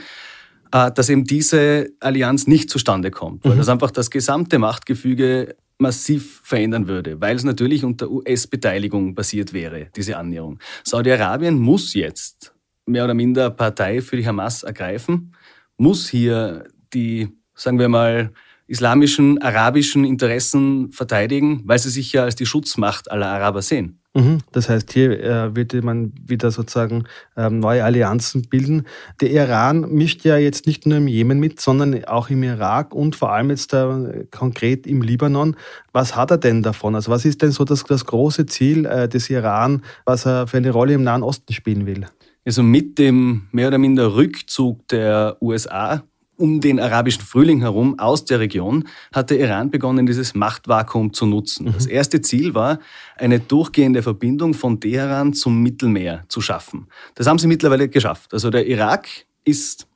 äh, 0.73 0.91
dass 0.93 1.08
eben 1.08 1.25
diese 1.25 1.91
Allianz 2.00 2.46
nicht 2.46 2.70
zustande 2.70 3.11
kommt, 3.11 3.44
weil 3.44 3.55
mhm. 3.55 3.58
das 3.58 3.69
einfach 3.69 3.91
das 3.91 4.11
gesamte 4.11 4.58
Machtgefüge 4.58 5.56
massiv 5.79 6.41
verändern 6.43 6.88
würde, 6.88 7.20
weil 7.20 7.37
es 7.37 7.44
natürlich 7.44 7.84
unter 7.84 8.11
US-Beteiligung 8.11 9.14
basiert 9.14 9.52
wäre, 9.52 9.88
diese 9.94 10.17
Annäherung. 10.17 10.58
Saudi-Arabien 10.84 11.58
muss 11.58 11.94
jetzt 11.94 12.52
mehr 12.88 13.05
oder 13.05 13.14
minder 13.14 13.50
Partei 13.50 14.00
für 14.00 14.17
die 14.17 14.26
Hamas 14.26 14.62
ergreifen, 14.62 15.35
muss 15.76 16.08
hier 16.08 16.64
die, 16.93 17.29
sagen 17.55 17.79
wir 17.79 17.88
mal, 17.88 18.32
islamischen, 18.69 19.40
arabischen 19.40 20.05
Interessen 20.05 20.93
verteidigen, 20.93 21.62
weil 21.64 21.79
sie 21.79 21.90
sich 21.90 22.12
ja 22.12 22.25
als 22.25 22.37
die 22.37 22.46
Schutzmacht 22.46 23.11
aller 23.11 23.26
Araber 23.26 23.62
sehen. 23.62 23.99
Mhm. 24.14 24.38
Das 24.52 24.69
heißt, 24.69 24.93
hier 24.93 25.20
äh, 25.23 25.56
würde 25.56 25.81
man 25.82 26.12
wieder 26.26 26.50
sozusagen 26.50 27.05
ähm, 27.37 27.61
neue 27.61 27.85
Allianzen 27.85 28.43
bilden. 28.43 28.87
Der 29.20 29.31
Iran 29.31 29.81
mischt 29.93 30.25
ja 30.25 30.37
jetzt 30.37 30.67
nicht 30.67 30.87
nur 30.87 30.99
im 30.99 31.08
Jemen 31.08 31.41
mit, 31.41 31.61
sondern 31.61 32.05
auch 32.05 32.29
im 32.29 32.43
Irak 32.43 32.94
und 32.94 33.17
vor 33.17 33.32
allem 33.32 33.51
jetzt 33.51 33.72
äh, 33.72 34.27
konkret 34.31 34.86
im 34.86 35.03
Libanon. 35.03 35.56
Was 35.93 36.17
hat 36.17 36.31
er 36.31 36.39
denn 36.39 36.63
davon? 36.63 36.94
Also 36.94 37.10
was 37.10 37.24
ist 37.24 37.41
denn 37.43 37.53
so 37.53 37.65
das, 37.65 37.84
das 37.84 38.05
große 38.05 38.46
Ziel 38.46 38.84
äh, 38.86 39.08
des 39.08 39.31
Iran, 39.31 39.82
was 40.05 40.27
er 40.27 40.46
für 40.46 40.58
eine 40.58 40.70
Rolle 40.70 40.94
im 40.94 41.05
Nahen 41.05 41.22
Osten 41.22 41.53
spielen 41.53 41.86
will? 41.86 42.06
Also 42.48 42.62
mit 42.62 42.98
dem 42.98 43.43
mehr 43.52 43.69
oder 43.69 43.76
minder 43.76 44.14
Rückzug 44.14 44.88
der 44.88 45.36
USA 45.43 46.02
um 46.38 46.62
den 46.62 46.81
arabischen 46.81 47.20
Frühling 47.20 47.60
herum 47.60 47.98
aus 47.98 48.24
der 48.24 48.40
Region 48.40 48.88
hat 49.12 49.28
der 49.28 49.38
Iran 49.38 49.70
begonnen, 49.70 50.06
dieses 50.06 50.34
Machtvakuum 50.34 51.12
zu 51.12 51.26
nutzen. 51.26 51.67
Mhm. 51.67 51.72
Das 51.74 51.84
erste 51.84 52.22
Ziel 52.22 52.55
war, 52.55 52.78
eine 53.19 53.38
durchgehende 53.38 54.02
Verbindung 54.02 54.55
von 54.55 54.81
Teheran 54.81 55.34
zum 55.34 55.62
Mittelmeer 55.62 56.24
zu 56.28 56.40
schaffen. 56.40 56.86
Das 57.17 57.26
haben 57.26 57.38
sie 57.38 57.48
mittlerweile 57.48 57.90
geschafft. 57.90 58.32
Also 58.32 58.48
der 58.48 58.67
Irak 58.67 59.08
ist 59.44 59.86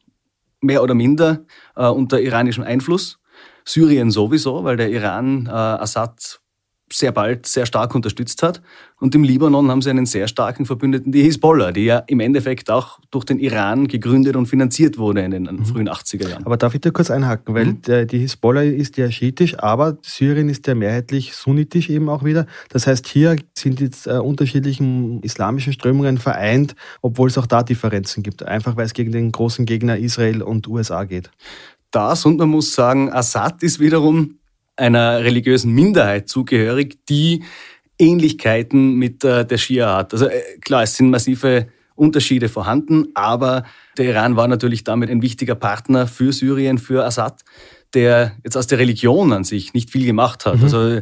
mehr 0.60 0.82
oder 0.82 0.92
minder 0.92 1.46
äh, 1.74 1.86
unter 1.86 2.20
iranischem 2.20 2.64
Einfluss. 2.64 3.18
Syrien 3.64 4.10
sowieso, 4.10 4.62
weil 4.62 4.76
der 4.76 4.90
Iran 4.90 5.46
äh, 5.46 5.52
Assad 5.52 6.41
sehr 6.92 7.12
bald 7.12 7.46
sehr 7.46 7.66
stark 7.66 7.94
unterstützt 7.94 8.42
hat. 8.42 8.62
Und 9.00 9.14
im 9.16 9.24
Libanon 9.24 9.68
haben 9.68 9.82
sie 9.82 9.90
einen 9.90 10.06
sehr 10.06 10.28
starken 10.28 10.64
Verbündeten, 10.64 11.10
die 11.10 11.22
Hisbollah, 11.22 11.72
die 11.72 11.86
ja 11.86 11.98
im 12.06 12.20
Endeffekt 12.20 12.70
auch 12.70 13.00
durch 13.10 13.24
den 13.24 13.40
Iran 13.40 13.88
gegründet 13.88 14.36
und 14.36 14.46
finanziert 14.46 14.96
wurde 14.96 15.22
in 15.22 15.32
den 15.32 15.42
mhm. 15.42 15.64
frühen 15.64 15.88
80er 15.88 16.28
Jahren. 16.28 16.46
Aber 16.46 16.56
darf 16.56 16.74
ich 16.74 16.80
da 16.82 16.90
kurz 16.90 17.10
einhaken, 17.10 17.52
weil 17.54 17.66
mhm. 17.66 18.06
die 18.06 18.18
Hisbollah 18.18 18.62
ist 18.62 18.96
ja 18.98 19.10
schiitisch, 19.10 19.58
aber 19.58 19.98
Syrien 20.02 20.48
ist 20.48 20.66
ja 20.68 20.76
mehrheitlich 20.76 21.34
sunnitisch 21.34 21.90
eben 21.90 22.08
auch 22.08 22.22
wieder. 22.22 22.46
Das 22.68 22.86
heißt, 22.86 23.08
hier 23.08 23.36
sind 23.54 23.80
jetzt 23.80 24.06
äh, 24.06 24.12
unterschiedlichen 24.12 25.20
islamischen 25.22 25.72
Strömungen 25.72 26.18
vereint, 26.18 26.76
obwohl 27.00 27.28
es 27.28 27.38
auch 27.38 27.46
da 27.46 27.64
Differenzen 27.64 28.22
gibt, 28.22 28.44
einfach 28.44 28.76
weil 28.76 28.86
es 28.86 28.94
gegen 28.94 29.10
den 29.10 29.32
großen 29.32 29.66
Gegner 29.66 29.96
Israel 29.96 30.42
und 30.42 30.68
USA 30.68 31.04
geht. 31.04 31.30
Das 31.90 32.24
und 32.24 32.38
man 32.38 32.48
muss 32.48 32.72
sagen, 32.72 33.12
Assad 33.12 33.62
ist 33.62 33.80
wiederum 33.80 34.38
einer 34.76 35.22
religiösen 35.24 35.72
Minderheit 35.72 36.28
zugehörig, 36.28 36.98
die 37.08 37.44
Ähnlichkeiten 37.98 38.94
mit 38.94 39.24
äh, 39.24 39.44
der 39.44 39.58
Schia 39.58 39.96
hat. 39.96 40.12
Also 40.12 40.26
äh, 40.26 40.40
klar, 40.60 40.82
es 40.82 40.96
sind 40.96 41.10
massive 41.10 41.68
Unterschiede 41.94 42.48
vorhanden, 42.48 43.08
aber 43.14 43.64
der 43.98 44.06
Iran 44.06 44.36
war 44.36 44.48
natürlich 44.48 44.84
damit 44.84 45.10
ein 45.10 45.22
wichtiger 45.22 45.54
Partner 45.54 46.06
für 46.06 46.32
Syrien, 46.32 46.78
für 46.78 47.04
Assad, 47.04 47.42
der 47.94 48.32
jetzt 48.44 48.56
aus 48.56 48.66
der 48.66 48.78
Religion 48.78 49.32
an 49.32 49.44
sich 49.44 49.74
nicht 49.74 49.90
viel 49.90 50.06
gemacht 50.06 50.46
hat. 50.46 50.58
Mhm. 50.58 50.64
Also 50.64 51.00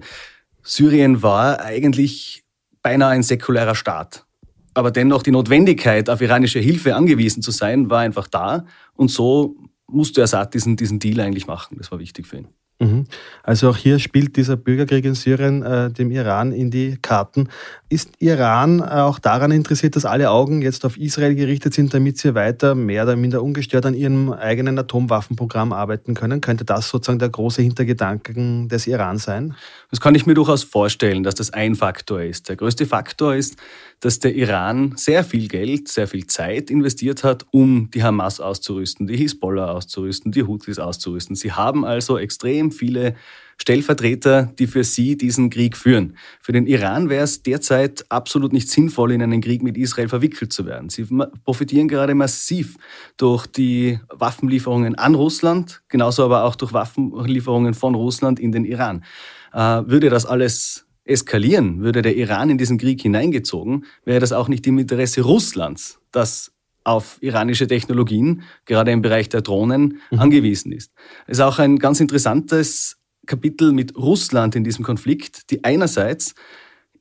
Syrien 0.63 1.23
war 1.23 1.61
eigentlich 1.61 2.43
beinahe 2.83 3.11
ein 3.11 3.23
säkularer 3.23 3.75
Staat. 3.75 4.27
Aber 4.75 4.91
dennoch 4.91 5.23
die 5.23 5.31
Notwendigkeit, 5.31 6.09
auf 6.11 6.21
iranische 6.21 6.61
Hilfe 6.61 6.95
angewiesen 6.95 7.43
zu 7.43 7.51
sein, 7.51 7.91
war 7.91 8.01
einfach 8.01 8.29
da. 8.29 8.67
Und 8.95 9.11
so 9.11 9.57
musste 9.87 10.23
Assad 10.23 10.55
diesen, 10.55 10.77
diesen 10.77 10.99
Deal 10.99 11.21
eigentlich 11.21 11.47
machen. 11.47 11.77
Das 11.79 11.91
war 11.91 11.99
wichtig 11.99 12.27
für 12.27 12.39
ihn. 12.39 12.49
Mhm. 12.81 13.05
Also 13.43 13.69
auch 13.69 13.77
hier 13.77 13.99
spielt 13.99 14.37
dieser 14.37 14.57
Bürgerkrieg 14.57 15.05
in 15.05 15.15
Syrien 15.15 15.63
äh, 15.63 15.91
dem 15.91 16.11
Iran 16.11 16.51
in 16.51 16.71
die 16.71 16.97
Karten. 17.01 17.51
Ist 17.91 18.13
Iran 18.21 18.81
äh, 18.81 18.85
auch 18.85 19.19
daran 19.19 19.51
interessiert, 19.51 19.97
dass 19.97 20.07
alle 20.07 20.31
Augen 20.31 20.63
jetzt 20.63 20.87
auf 20.87 20.97
Israel 20.97 21.35
gerichtet 21.35 21.75
sind, 21.75 21.93
damit 21.93 22.17
sie 22.17 22.35
weiter 22.35 22.75
mehr 22.75 23.05
oder 23.05 23.17
minder 23.17 23.43
ungestört 23.43 23.85
an 23.85 23.93
ihrem 23.93 24.33
eigenen 24.33 24.79
Atomwaffenprogramm 24.79 25.75
arbeiten 25.75 26.15
können? 26.15 26.41
Könnte 26.41 26.65
das 26.65 26.89
sozusagen 26.89 27.19
der 27.19 27.29
große 27.29 27.61
Hintergedanken 27.61 28.71
des 28.71 28.87
Iran 28.87 29.19
sein? 29.19 29.55
Das 29.91 30.01
kann 30.01 30.15
ich 30.15 30.25
mir 30.25 30.35
durchaus 30.35 30.63
vorstellen, 30.63 31.23
dass 31.23 31.35
das 31.35 31.53
ein 31.53 31.75
Faktor 31.75 32.23
ist. 32.23 32.49
Der 32.49 32.57
größte 32.57 32.87
Faktor 32.87 33.35
ist, 33.35 33.57
dass 34.01 34.19
der 34.19 34.35
Iran 34.35 34.95
sehr 34.97 35.25
viel 35.25 35.49
Geld, 35.49 35.89
sehr 35.89 36.09
viel 36.09 36.27
Zeit 36.27 36.71
investiert 36.71 37.23
hat, 37.23 37.45
um 37.51 37.91
die 37.93 38.03
Hamas 38.03 38.41
auszurüsten, 38.41 39.07
die 39.07 39.17
Hisbollah 39.17 39.73
auszurüsten, 39.73 40.33
die 40.33 40.45
Houthis 40.45 40.79
auszurüsten. 40.79 41.37
Sie 41.37 41.53
haben 41.53 41.85
also 41.85 42.17
extrem 42.17 42.70
viele 42.73 43.15
Stellvertreter, 43.61 44.53
die 44.59 44.67
für 44.67 44.85
sie 44.85 45.19
diesen 45.19 45.51
Krieg 45.51 45.77
führen. 45.77 46.17
Für 46.41 46.53
den 46.53 46.67
Iran 46.67 47.11
wäre 47.11 47.25
es 47.25 47.43
derzeit 47.43 48.07
absolut 48.09 48.55
nicht 48.55 48.71
sinnvoll, 48.71 49.13
in 49.13 49.23
einen 49.23 49.43
Krieg 49.43 49.63
mit 49.63 49.77
Israel 49.77 50.09
verwickelt 50.09 50.51
zu 50.53 50.65
werden. 50.65 50.89
Sie 50.89 51.07
profitieren 51.45 51.87
gerade 51.87 52.15
massiv 52.15 52.77
durch 53.19 53.47
die 53.47 54.01
Waffenlieferungen 54.09 54.95
an 54.95 55.15
Russland, 55.15 55.83
genauso 55.89 56.25
aber 56.25 56.45
auch 56.45 56.57
durch 56.57 56.73
Waffenlieferungen 56.73 57.75
von 57.75 57.95
Russland 57.95 58.41
in 58.41 58.51
den 58.51 58.65
Iran. 58.65 59.05
Äh, 59.53 59.59
würde 59.59 60.09
das 60.09 60.25
alles 60.25 60.87
eskalieren, 61.05 61.83
würde 61.83 62.01
der 62.01 62.17
Iran 62.17 62.49
in 62.49 62.57
diesen 62.57 62.79
Krieg 62.79 63.03
hineingezogen, 63.03 63.85
wäre 64.05 64.21
das 64.21 64.33
auch 64.33 64.49
nicht 64.49 64.67
im 64.67 64.79
Interesse 64.79 65.21
Russlands, 65.23 66.01
das 66.13 66.53
auf 66.85 67.19
iranische 67.21 67.67
Technologien, 67.67 68.43
gerade 68.65 68.91
im 68.91 69.03
Bereich 69.03 69.29
der 69.29 69.43
Drohnen, 69.43 70.01
mhm. 70.11 70.19
angewiesen 70.19 70.73
ist. 70.73 70.93
Es 71.27 71.39
ist 71.39 71.45
auch 71.45 71.59
ein 71.59 71.79
ganz 71.79 72.01
interessantes 72.01 72.99
Kapitel 73.27 73.73
mit 73.73 73.97
Russland 73.97 74.57
in 74.57 74.65
diesem 74.65 74.85
Konflikt, 74.85 75.51
die 75.51 75.63
einerseits 75.65 76.35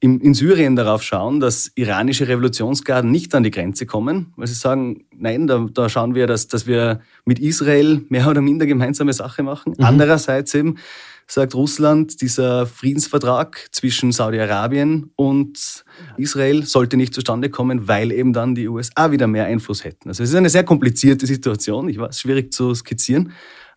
in 0.02 0.34
Syrien 0.34 0.78
darauf 0.78 1.04
schauen, 1.04 1.42
dass 1.42 1.72
iranische 1.76 2.28
Revolutionsgarden 2.28 3.12
nicht 3.12 3.36
an 3.36 3.44
die 3.44 3.52
Grenze 3.52 3.86
kommen, 3.86 4.34
weil 4.38 4.48
sie 4.48 4.54
sagen, 4.54 5.06
nein, 5.14 5.46
da, 5.46 5.68
da 5.74 5.90
schauen 5.90 6.16
wir, 6.16 6.26
dass, 6.26 6.48
dass 6.48 6.68
wir 6.68 7.02
mit 7.26 7.40
Israel 7.40 8.06
mehr 8.08 8.30
oder 8.30 8.40
minder 8.40 8.66
gemeinsame 8.66 9.12
Sache 9.12 9.44
machen. 9.44 9.74
Mhm. 9.78 9.84
Andererseits 9.84 10.54
eben 10.54 10.78
sagt 11.30 11.54
Russland, 11.54 12.22
dieser 12.22 12.66
Friedensvertrag 12.66 13.70
zwischen 13.72 14.12
Saudi-Arabien 14.12 15.12
und 15.16 15.84
Israel 16.18 16.64
sollte 16.66 16.98
nicht 16.98 17.14
zustande 17.14 17.50
kommen, 17.50 17.88
weil 17.88 18.12
eben 18.12 18.34
dann 18.34 18.56
die 18.56 18.68
USA 18.68 19.12
wieder 19.12 19.28
mehr 19.28 19.46
Einfluss 19.46 19.84
hätten. 19.84 20.10
Also 20.10 20.24
es 20.24 20.30
ist 20.30 20.36
eine 20.36 20.50
sehr 20.50 20.64
komplizierte 20.64 21.28
Situation, 21.28 21.88
ich 21.88 22.00
weiß, 22.00 22.20
schwierig 22.20 22.52
zu 22.52 22.74
skizzieren. 22.74 23.32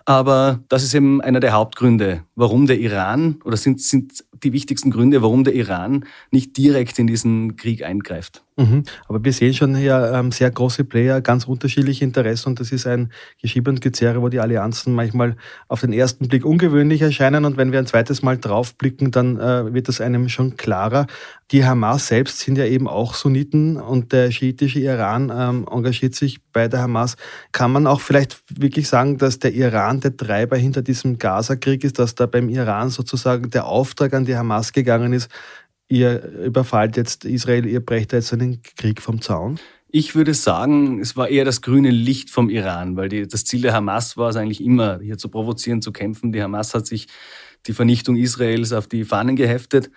Aber 0.04 0.64
das 0.68 0.82
ist 0.82 0.94
eben 0.94 1.20
einer 1.20 1.40
der 1.40 1.52
Hauptgründe, 1.52 2.24
warum 2.34 2.66
der 2.66 2.78
Iran, 2.78 3.38
oder 3.44 3.56
sind, 3.56 3.80
sind 3.80 4.24
die 4.42 4.52
wichtigsten 4.52 4.90
Gründe, 4.90 5.22
warum 5.22 5.44
der 5.44 5.54
Iran 5.54 6.04
nicht 6.30 6.56
direkt 6.56 6.98
in 6.98 7.06
diesen 7.06 7.56
Krieg 7.56 7.84
eingreift. 7.84 8.42
Mhm. 8.56 8.84
Aber 9.08 9.24
wir 9.24 9.32
sehen 9.32 9.54
schon 9.54 9.74
hier 9.74 10.12
ähm, 10.14 10.30
sehr 10.30 10.50
große 10.50 10.84
Player, 10.84 11.22
ganz 11.22 11.46
unterschiedliche 11.46 12.04
Interessen 12.04 12.50
und 12.50 12.60
das 12.60 12.70
ist 12.70 12.86
ein 12.86 13.10
Geschiebe 13.40 13.70
und 13.70 13.80
Gezerre, 13.80 14.20
wo 14.20 14.28
die 14.28 14.40
Allianzen 14.40 14.94
manchmal 14.94 15.36
auf 15.68 15.80
den 15.80 15.92
ersten 15.92 16.28
Blick 16.28 16.44
ungewöhnlich 16.44 17.00
erscheinen 17.00 17.46
und 17.46 17.56
wenn 17.56 17.72
wir 17.72 17.78
ein 17.78 17.86
zweites 17.86 18.22
Mal 18.22 18.36
draufblicken, 18.36 19.10
dann 19.10 19.38
äh, 19.38 19.72
wird 19.72 19.88
das 19.88 20.02
einem 20.02 20.28
schon 20.28 20.56
klarer. 20.56 21.06
Die 21.50 21.64
Hamas 21.64 22.08
selbst 22.08 22.40
sind 22.40 22.56
ja 22.56 22.64
eben 22.64 22.88
auch 22.88 23.14
Sunniten 23.14 23.76
und 23.78 24.12
der 24.12 24.30
schiitische 24.30 24.80
Iran 24.80 25.32
ähm, 25.34 25.66
engagiert 25.70 26.14
sich 26.14 26.40
bei 26.52 26.68
der 26.68 26.80
Hamas. 26.80 27.16
Kann 27.52 27.72
man 27.72 27.86
auch 27.86 28.00
vielleicht 28.00 28.42
wirklich 28.48 28.88
sagen, 28.88 29.18
dass 29.18 29.38
der 29.38 29.52
Iran 29.52 30.00
der 30.00 30.16
Treiber 30.16 30.56
hinter 30.56 30.82
diesem 30.82 31.18
Gaza-Krieg 31.18 31.84
ist, 31.84 31.98
dass 31.98 32.14
da 32.14 32.26
beim 32.26 32.48
Iran 32.48 32.90
sozusagen 32.90 33.50
der 33.50 33.66
Auftrag 33.66 34.14
an 34.14 34.24
die 34.24 34.31
Hamas 34.38 34.72
gegangen 34.72 35.12
ist, 35.12 35.30
ihr 35.88 36.24
überfallt 36.44 36.96
jetzt 36.96 37.24
Israel, 37.24 37.66
ihr 37.66 37.84
brecht 37.84 38.12
jetzt 38.12 38.32
einen 38.32 38.62
Krieg 38.62 39.02
vom 39.02 39.20
Zaun? 39.20 39.58
Ich 39.90 40.14
würde 40.14 40.32
sagen, 40.32 41.00
es 41.00 41.16
war 41.16 41.28
eher 41.28 41.44
das 41.44 41.60
grüne 41.60 41.90
Licht 41.90 42.30
vom 42.30 42.48
Iran, 42.48 42.96
weil 42.96 43.10
die, 43.10 43.28
das 43.28 43.44
Ziel 43.44 43.60
der 43.60 43.74
Hamas 43.74 44.16
war 44.16 44.30
es 44.30 44.36
eigentlich 44.36 44.64
immer, 44.64 45.00
hier 45.02 45.18
zu 45.18 45.28
provozieren, 45.28 45.82
zu 45.82 45.92
kämpfen. 45.92 46.32
Die 46.32 46.42
Hamas 46.42 46.72
hat 46.72 46.86
sich 46.86 47.08
die 47.66 47.74
Vernichtung 47.74 48.16
Israels 48.16 48.72
auf 48.72 48.86
die 48.86 49.04
Fahnen 49.04 49.36
geheftet 49.36 49.90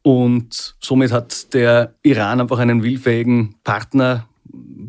und 0.00 0.74
somit 0.80 1.12
hat 1.12 1.52
der 1.54 1.94
Iran 2.02 2.40
einfach 2.40 2.58
einen 2.58 2.82
willfähigen 2.82 3.54
Partner, 3.62 4.26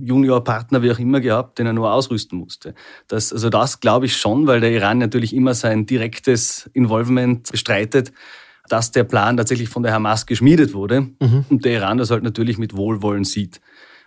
Juniorpartner, 0.01 0.81
wie 0.81 0.91
auch 0.91 0.99
immer 0.99 1.21
gehabt, 1.21 1.59
den 1.59 1.67
er 1.67 1.73
nur 1.73 1.91
ausrüsten 1.91 2.37
musste. 2.37 2.73
Das, 3.07 3.31
also 3.31 3.49
das 3.49 3.79
glaube 3.79 4.07
ich 4.07 4.17
schon, 4.17 4.47
weil 4.47 4.59
der 4.59 4.71
Iran 4.71 4.97
natürlich 4.97 5.35
immer 5.35 5.53
sein 5.53 5.85
direktes 5.85 6.69
Involvement 6.73 7.51
bestreitet 7.51 8.11
dass 8.73 8.89
der 8.89 9.03
Plan 9.03 9.37
tatsächlich 9.37 9.69
von 9.69 9.83
der 9.83 9.93
Hamas 9.93 10.25
geschmiedet 10.25 10.73
wurde 10.73 11.01
mhm. 11.01 11.45
und 11.47 11.63
der 11.63 11.73
Iran 11.73 11.99
das 11.99 12.09
halt 12.09 12.23
natürlich 12.23 12.57
mit 12.57 12.75
Wohlwollen 12.75 13.23
sieht. 13.23 13.61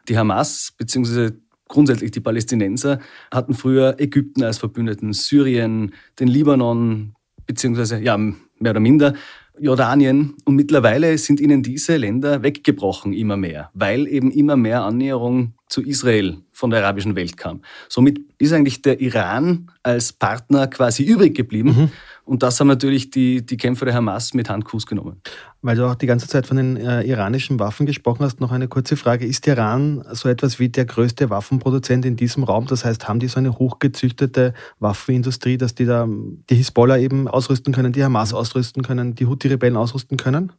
Die 0.08 0.18
Hamas 0.18 0.74
beziehungsweise 0.76 1.38
grundsätzlich 1.68 2.10
die 2.10 2.18
Palästinenser 2.18 2.98
hatten 3.32 3.54
früher 3.54 4.00
Ägypten 4.00 4.42
als 4.42 4.58
Verbündeten, 4.58 5.12
Syrien, 5.12 5.94
den 6.18 6.26
Libanon 6.26 7.14
beziehungsweise 7.46 8.00
ja 8.00 8.18
mehr 8.18 8.72
oder 8.72 8.80
minder 8.80 9.14
Jordanien 9.56 10.34
und 10.44 10.56
mittlerweile 10.56 11.16
sind 11.16 11.40
ihnen 11.40 11.62
diese 11.62 11.96
Länder 11.96 12.42
weggebrochen 12.42 13.12
immer 13.12 13.36
mehr, 13.36 13.70
weil 13.72 14.08
eben 14.08 14.32
immer 14.32 14.56
mehr 14.56 14.82
Annäherung 14.82 15.54
zu 15.68 15.80
Israel 15.82 16.38
von 16.50 16.70
der 16.70 16.80
arabischen 16.80 17.14
Welt 17.16 17.36
kam. 17.36 17.62
Somit 17.88 18.20
ist 18.38 18.52
eigentlich 18.52 18.82
der 18.82 19.00
Iran 19.00 19.70
als 19.82 20.12
Partner 20.12 20.66
quasi 20.66 21.04
übrig 21.04 21.36
geblieben. 21.36 21.68
Mhm. 21.68 21.90
Und 22.26 22.42
das 22.42 22.58
haben 22.58 22.66
natürlich 22.66 23.10
die, 23.10 23.46
die 23.46 23.56
Kämpfer 23.56 23.84
der 23.84 23.94
Hamas 23.94 24.34
mit 24.34 24.50
Handkuss 24.50 24.84
genommen. 24.84 25.22
Weil 25.62 25.76
du 25.76 25.86
auch 25.86 25.94
die 25.94 26.06
ganze 26.06 26.26
Zeit 26.26 26.44
von 26.46 26.56
den 26.56 26.76
äh, 26.76 27.02
iranischen 27.02 27.60
Waffen 27.60 27.86
gesprochen 27.86 28.24
hast, 28.24 28.40
noch 28.40 28.50
eine 28.50 28.66
kurze 28.66 28.96
Frage. 28.96 29.24
Ist 29.24 29.46
Iran 29.46 30.04
so 30.10 30.28
etwas 30.28 30.58
wie 30.58 30.68
der 30.68 30.86
größte 30.86 31.30
Waffenproduzent 31.30 32.04
in 32.04 32.16
diesem 32.16 32.42
Raum? 32.42 32.66
Das 32.66 32.84
heißt, 32.84 33.06
haben 33.06 33.20
die 33.20 33.28
so 33.28 33.38
eine 33.38 33.56
hochgezüchtete 33.56 34.54
Waffenindustrie, 34.80 35.56
dass 35.56 35.76
die 35.76 35.84
da 35.84 36.08
die 36.50 36.56
Hisbollah 36.56 36.98
eben 36.98 37.28
ausrüsten 37.28 37.72
können, 37.72 37.92
die 37.92 38.02
Hamas 38.02 38.34
ausrüsten 38.34 38.82
können, 38.82 39.14
die 39.14 39.26
Houthi-Rebellen 39.26 39.76
ausrüsten 39.76 40.16
können? 40.16 40.52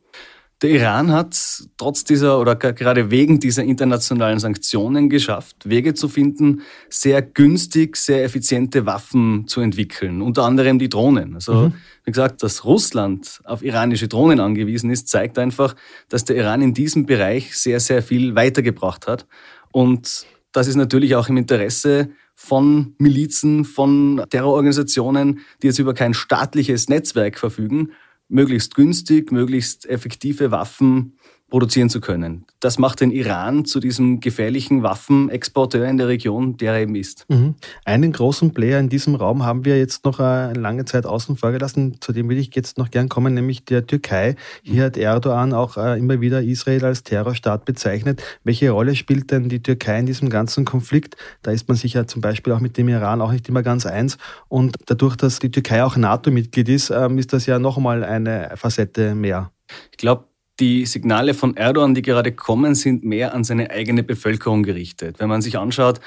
Der 0.64 0.72
Iran 0.72 1.12
hat 1.12 1.38
trotz 1.78 2.04
dieser 2.04 2.40
oder 2.40 2.56
gerade 2.56 3.12
wegen 3.12 3.40
dieser 3.40 3.64
internationalen 3.64 4.40
Sanktionen 4.40 5.08
geschafft, 5.08 5.70
Wege 5.70 5.94
zu 5.94 6.10
finden, 6.10 6.64
sehr 6.90 7.22
günstig, 7.22 7.96
sehr 7.96 8.24
effiziente 8.24 8.88
Waffen 8.88 9.48
zu 9.48 9.62
entwickeln, 9.62 10.24
unter 10.24 10.46
anderem 10.46 10.80
die 10.80 10.90
Drohnen. 10.90 11.36
Also, 11.36 11.54
mhm. 11.54 11.74
wie 12.06 12.12
gesagt, 12.12 12.42
dass 12.42 12.66
Russland 12.66 13.40
auf 13.44 13.64
iranische 13.64 14.08
Drohnen 14.08 14.40
angewiesen 14.40 14.90
ist, 14.90 15.10
zeigt 15.10 15.38
einfach, 15.38 15.76
dass 16.10 16.26
der 16.26 16.38
Iran 16.38 16.64
in 16.64 16.74
diesem 16.74 17.06
Bereich 17.06 17.56
sehr, 17.56 17.80
sehr 17.80 18.02
viel 18.02 18.34
weitergebracht 18.34 19.06
hat. 19.06 19.28
Und 19.72 20.26
das 20.54 20.68
ist 20.68 20.76
natürlich 20.76 21.16
auch 21.16 21.30
im 21.30 21.38
Interesse 21.38 22.10
von 22.34 22.96
Milizen, 22.98 23.64
von 23.64 24.24
Terrororganisationen, 24.32 25.42
die 25.62 25.68
jetzt 25.68 25.78
über 25.78 25.94
kein 25.94 26.16
staatliches 26.16 26.90
Netzwerk 26.90 27.38
verfügen, 27.38 27.92
möglichst 28.30 28.76
günstig, 28.76 29.32
möglichst 29.32 29.86
effektive 29.86 30.52
Waffen 30.52 31.18
produzieren 31.50 31.90
zu 31.90 32.02
können. 32.02 32.46
Das 32.60 32.78
macht 32.78 33.00
den 33.00 33.12
Iran 33.12 33.64
zu 33.64 33.80
diesem 33.80 34.20
gefährlichen 34.20 34.84
Waffenexporteur 34.84 35.88
in 35.88 35.98
der 35.98 36.08
Region, 36.08 36.58
der 36.58 36.74
er 36.74 36.82
eben 36.82 36.96
ist. 36.96 37.26
Mhm. 37.30 37.56
Einen 37.86 38.12
großen 38.12 38.54
Player 38.54 38.80
in 38.80 38.90
diesem 38.90 39.16
Raum 39.16 39.46
haben 39.46 39.64
wir 39.64 39.78
jetzt 39.78 40.04
noch 40.04 40.20
eine 40.20 40.54
äh, 40.54 40.60
lange 40.60 40.84
Zeit 40.86 41.06
außen 41.06 41.38
vor 41.38 41.52
gelassen. 41.52 41.98
Zu 42.02 42.12
dem 42.12 42.28
will 42.30 42.38
ich 42.38 42.54
jetzt 42.56 42.78
noch 42.78 42.92
gern 42.92 43.08
kommen, 43.08 43.34
nämlich 43.34 43.64
der 43.64 43.88
Türkei. 43.88 44.36
Hier 44.62 44.86
hat 44.86 44.98
Erdogan 44.98 45.54
auch 45.54 45.78
äh, 45.78 45.98
immer 45.98 46.20
wieder 46.20 46.42
Israel 46.42 46.84
als 46.84 47.04
Terrorstaat 47.04 47.64
bezeichnet. 47.64 48.22
Welche 48.44 48.72
Rolle 48.72 48.96
spielt 48.96 49.32
denn 49.32 49.48
die 49.48 49.64
Türkei 49.64 50.00
in 50.00 50.06
diesem 50.06 50.30
ganzen 50.30 50.66
Konflikt? 50.66 51.16
Da 51.44 51.52
ist 51.52 51.68
man 51.70 51.78
sich 51.78 51.94
ja 51.94 52.08
zum 52.08 52.22
Beispiel 52.22 52.52
auch 52.52 52.60
mit 52.60 52.78
dem 52.78 52.90
Iran 52.90 53.22
auch 53.22 53.32
nicht 53.32 53.48
immer 53.48 53.64
ganz 53.64 53.86
eins. 53.86 54.18
Und 54.50 54.76
dadurch, 54.88 55.16
dass 55.16 55.40
die 55.40 55.52
Türkei 55.52 55.84
auch 55.84 55.96
NATO-Mitglied 55.96 56.68
ist, 56.68 56.90
ähm, 56.90 57.18
ist 57.18 57.32
das 57.32 57.46
ja 57.46 57.58
noch 57.58 57.78
einmal 57.78 58.04
eine 58.04 58.52
Facette 58.56 59.16
mehr. 59.16 59.52
Ich 59.92 59.98
glaube, 59.98 60.26
die 60.60 60.86
Signale 60.86 61.34
von 61.34 61.56
Erdogan, 61.56 61.96
die 61.96 62.02
gerade 62.02 62.32
kommen, 62.32 62.76
sind 62.76 63.04
mehr 63.04 63.34
an 63.34 63.44
seine 63.44 63.70
eigene 63.70 64.04
Bevölkerung 64.04 64.64
gerichtet. 64.64 65.20
Wenn 65.20 65.30
man 65.30 65.42
sich 65.42 65.58
anschaut, 65.58 66.00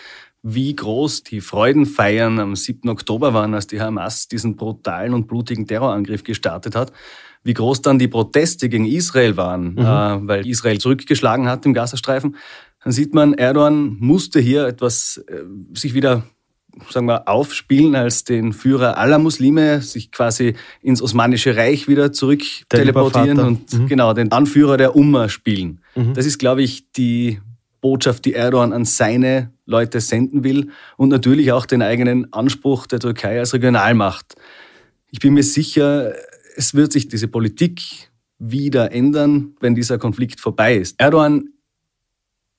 wie 0.42 0.74
groß 0.74 1.22
die 1.22 1.40
Freudenfeiern 1.40 2.38
am 2.38 2.56
7. 2.56 2.88
Oktober 2.88 3.34
waren, 3.34 3.54
als 3.54 3.66
die 3.66 3.80
Hamas 3.80 4.28
diesen 4.28 4.56
brutalen 4.56 5.14
und 5.14 5.26
blutigen 5.26 5.66
Terrorangriff 5.66 6.24
gestartet 6.24 6.74
hat, 6.74 6.92
wie 7.42 7.54
groß 7.54 7.82
dann 7.82 7.98
die 7.98 8.08
Proteste 8.08 8.68
gegen 8.68 8.86
Israel 8.86 9.36
waren, 9.36 9.72
mhm. 9.72 9.78
äh, 9.78 10.28
weil 10.28 10.46
Israel 10.46 10.78
zurückgeschlagen 10.78 11.48
hat 11.48 11.66
im 11.66 11.74
Gazastreifen, 11.74 12.36
dann 12.82 12.92
sieht 12.92 13.14
man, 13.14 13.34
Erdogan 13.34 13.96
musste 14.00 14.40
hier 14.40 14.66
etwas 14.66 15.22
äh, 15.28 15.42
sich 15.74 15.94
wieder 15.94 16.24
sagen 16.88 17.06
wir, 17.06 17.28
aufspielen 17.28 17.94
als 17.94 18.24
den 18.24 18.52
Führer 18.52 18.96
aller 18.98 19.18
Muslime, 19.18 19.82
sich 19.82 20.10
quasi 20.10 20.54
ins 20.82 21.02
Osmanische 21.02 21.56
Reich 21.56 21.88
wieder 21.88 22.12
zurück 22.12 22.42
teleportieren 22.68 23.38
und 23.38 23.72
mhm. 23.72 23.86
genau 23.86 24.12
den 24.12 24.32
Anführer 24.32 24.76
der 24.76 24.96
Umma 24.96 25.28
spielen. 25.28 25.80
Mhm. 25.94 26.14
Das 26.14 26.26
ist, 26.26 26.38
glaube 26.38 26.62
ich, 26.62 26.90
die 26.92 27.40
Botschaft, 27.80 28.24
die 28.24 28.34
Erdogan 28.34 28.72
an 28.72 28.84
seine 28.84 29.52
Leute 29.66 30.00
senden 30.00 30.44
will 30.44 30.70
und 30.96 31.08
natürlich 31.08 31.52
auch 31.52 31.66
den 31.66 31.82
eigenen 31.82 32.32
Anspruch 32.32 32.86
der 32.86 33.00
Türkei 33.00 33.38
als 33.38 33.54
Regionalmacht. 33.54 34.34
Ich 35.10 35.20
bin 35.20 35.34
mir 35.34 35.42
sicher, 35.42 36.12
es 36.56 36.74
wird 36.74 36.92
sich 36.92 37.08
diese 37.08 37.28
Politik 37.28 38.10
wieder 38.38 38.92
ändern, 38.92 39.54
wenn 39.60 39.74
dieser 39.74 39.98
Konflikt 39.98 40.40
vorbei 40.40 40.76
ist. 40.76 40.98
Erdogan 40.98 41.50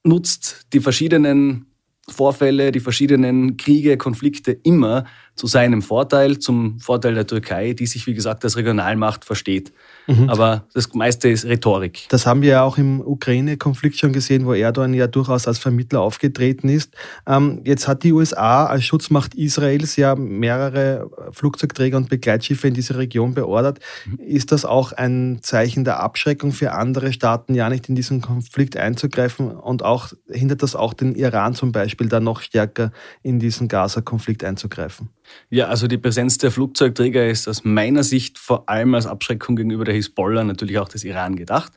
nutzt 0.03 0.67
die 0.73 0.79
verschiedenen 0.79 1.65
Vorfälle, 2.11 2.71
die 2.71 2.79
verschiedenen 2.79 3.57
Kriege, 3.57 3.97
Konflikte 3.97 4.51
immer 4.51 5.05
zu 5.41 5.47
seinem 5.47 5.81
Vorteil, 5.81 6.37
zum 6.37 6.79
Vorteil 6.79 7.15
der 7.15 7.25
Türkei, 7.25 7.73
die 7.73 7.87
sich, 7.87 8.05
wie 8.05 8.13
gesagt, 8.13 8.43
als 8.43 8.57
Regionalmacht 8.57 9.25
versteht. 9.25 9.73
Mhm. 10.05 10.29
Aber 10.29 10.67
das 10.75 10.93
meiste 10.93 11.29
ist 11.29 11.45
Rhetorik. 11.45 12.05
Das 12.09 12.27
haben 12.27 12.43
wir 12.43 12.49
ja 12.49 12.61
auch 12.61 12.77
im 12.77 13.01
Ukraine-Konflikt 13.01 13.97
schon 13.97 14.13
gesehen, 14.13 14.45
wo 14.45 14.53
Erdogan 14.53 14.93
ja 14.93 15.07
durchaus 15.07 15.47
als 15.47 15.57
Vermittler 15.57 16.01
aufgetreten 16.01 16.69
ist. 16.69 16.93
Ähm, 17.25 17.61
jetzt 17.65 17.87
hat 17.87 18.03
die 18.03 18.13
USA 18.13 18.67
als 18.67 18.85
Schutzmacht 18.85 19.33
Israels 19.33 19.95
ja 19.95 20.13
mehrere 20.13 21.09
Flugzeugträger 21.31 21.97
und 21.97 22.09
Begleitschiffe 22.09 22.67
in 22.67 22.75
diese 22.75 22.97
Region 22.97 23.33
beordert. 23.33 23.79
Mhm. 24.05 24.19
Ist 24.19 24.51
das 24.51 24.63
auch 24.63 24.91
ein 24.91 25.39
Zeichen 25.41 25.85
der 25.85 26.01
Abschreckung 26.01 26.51
für 26.51 26.73
andere 26.73 27.13
Staaten, 27.13 27.55
ja 27.55 27.67
nicht 27.67 27.89
in 27.89 27.95
diesen 27.95 28.21
Konflikt 28.21 28.77
einzugreifen? 28.77 29.49
Und 29.49 29.81
auch 29.81 30.09
hindert 30.29 30.61
das 30.61 30.75
auch 30.75 30.93
den 30.93 31.15
Iran 31.15 31.55
zum 31.55 31.71
Beispiel, 31.71 32.09
da 32.09 32.19
noch 32.19 32.41
stärker 32.41 32.91
in 33.23 33.39
diesen 33.39 33.67
Gaza-Konflikt 33.67 34.43
einzugreifen? 34.43 35.09
Ja, 35.49 35.67
also 35.67 35.87
die 35.87 35.97
Präsenz 35.97 36.37
der 36.37 36.51
Flugzeugträger 36.51 37.27
ist 37.27 37.47
aus 37.47 37.63
meiner 37.63 38.03
Sicht 38.03 38.39
vor 38.39 38.69
allem 38.69 38.95
als 38.95 39.05
Abschreckung 39.05 39.55
gegenüber 39.55 39.85
der 39.85 39.93
Hisbollah, 39.93 40.43
natürlich 40.43 40.79
auch 40.79 40.89
des 40.89 41.03
Iran 41.03 41.35
gedacht. 41.35 41.73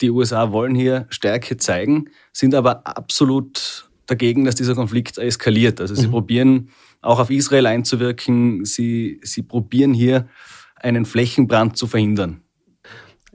Die 0.00 0.10
USA 0.10 0.52
wollen 0.52 0.74
hier 0.74 1.06
Stärke 1.10 1.56
zeigen, 1.56 2.10
sind 2.32 2.54
aber 2.54 2.86
absolut 2.86 3.88
dagegen, 4.06 4.44
dass 4.44 4.54
dieser 4.54 4.74
Konflikt 4.74 5.18
eskaliert. 5.18 5.80
Also 5.80 5.94
sie 5.94 6.06
mhm. 6.06 6.12
probieren 6.12 6.70
auch 7.00 7.18
auf 7.20 7.30
Israel 7.30 7.66
einzuwirken. 7.66 8.64
Sie, 8.64 9.20
sie 9.22 9.42
probieren 9.42 9.94
hier 9.94 10.28
einen 10.76 11.04
Flächenbrand 11.04 11.76
zu 11.76 11.86
verhindern. 11.86 12.42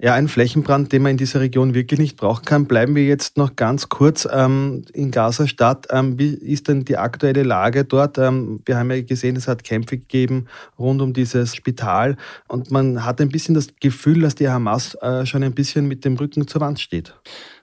Ja, 0.01 0.15
ein 0.15 0.27
Flächenbrand, 0.27 0.91
den 0.91 1.03
man 1.03 1.11
in 1.11 1.17
dieser 1.17 1.39
Region 1.39 1.75
wirklich 1.75 1.99
nicht 1.99 2.17
brauchen 2.17 2.45
kann. 2.45 2.65
Bleiben 2.65 2.95
wir 2.95 3.05
jetzt 3.05 3.37
noch 3.37 3.55
ganz 3.55 3.89
kurz 3.89 4.27
ähm, 4.31 4.85
in 4.91 5.11
Gaza-Stadt. 5.11 5.87
Ähm, 5.91 6.17
wie 6.17 6.33
ist 6.33 6.67
denn 6.67 6.83
die 6.83 6.97
aktuelle 6.97 7.43
Lage 7.43 7.85
dort? 7.85 8.17
Ähm, 8.17 8.59
wir 8.65 8.77
haben 8.77 8.89
ja 8.89 9.03
gesehen, 9.03 9.35
es 9.35 9.47
hat 9.47 9.63
Kämpfe 9.63 9.99
gegeben 9.99 10.47
rund 10.79 10.99
um 10.99 11.13
dieses 11.13 11.55
Spital 11.55 12.17
und 12.47 12.71
man 12.71 13.05
hat 13.05 13.21
ein 13.21 13.29
bisschen 13.29 13.53
das 13.53 13.67
Gefühl, 13.79 14.21
dass 14.21 14.33
die 14.33 14.49
Hamas 14.49 14.95
äh, 14.95 15.27
schon 15.27 15.43
ein 15.43 15.53
bisschen 15.53 15.87
mit 15.87 16.05
dem 16.05 16.15
Rücken 16.15 16.47
zur 16.47 16.61
Wand 16.61 16.79
steht. 16.79 17.13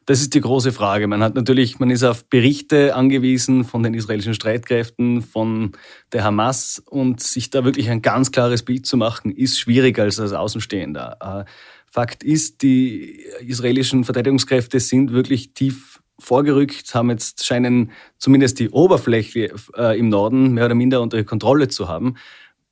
Das 0.07 0.21
ist 0.21 0.35
die 0.35 0.41
große 0.41 0.73
Frage. 0.73 1.07
Man 1.09 1.23
hat 1.23 1.35
natürlich, 1.35 1.79
man 1.79 1.91
ist 1.91 2.03
auf 2.05 2.25
Berichte 2.25 2.95
angewiesen 2.95 3.65
von 3.65 3.83
den 3.83 3.95
israelischen 3.95 4.35
Streitkräften, 4.35 5.23
von 5.23 5.73
der 6.13 6.25
Hamas 6.25 6.83
und 6.91 7.21
sich 7.21 7.51
da 7.51 7.65
wirklich 7.65 7.91
ein 7.91 8.03
ganz 8.03 8.33
klares 8.33 8.65
Bild 8.65 8.87
zu 8.87 8.97
machen, 8.97 9.31
ist 9.31 9.59
schwierig 9.59 9.99
als, 9.99 10.19
als 10.19 10.33
Außenstehender. 10.33 11.45
Äh, 11.47 11.51
Fakt 11.91 12.23
ist, 12.23 12.63
die 12.63 13.25
israelischen 13.41 14.05
Verteidigungskräfte 14.05 14.79
sind 14.79 15.13
wirklich 15.13 15.55
tief 15.55 16.01
vorgerückt, 16.21 16.95
haben 16.95 17.11
jetzt 17.11 17.45
scheinen 17.45 17.91
zumindest 18.19 18.61
die 18.61 18.71
Oberfläche 18.71 19.53
äh, 19.77 19.99
im 19.99 20.09
Norden 20.09 20.53
mehr 20.53 20.67
oder 20.67 20.75
minder 20.75 21.01
unter 21.01 21.23
Kontrolle 21.25 21.69
zu 21.69 21.89
haben. 21.89 22.15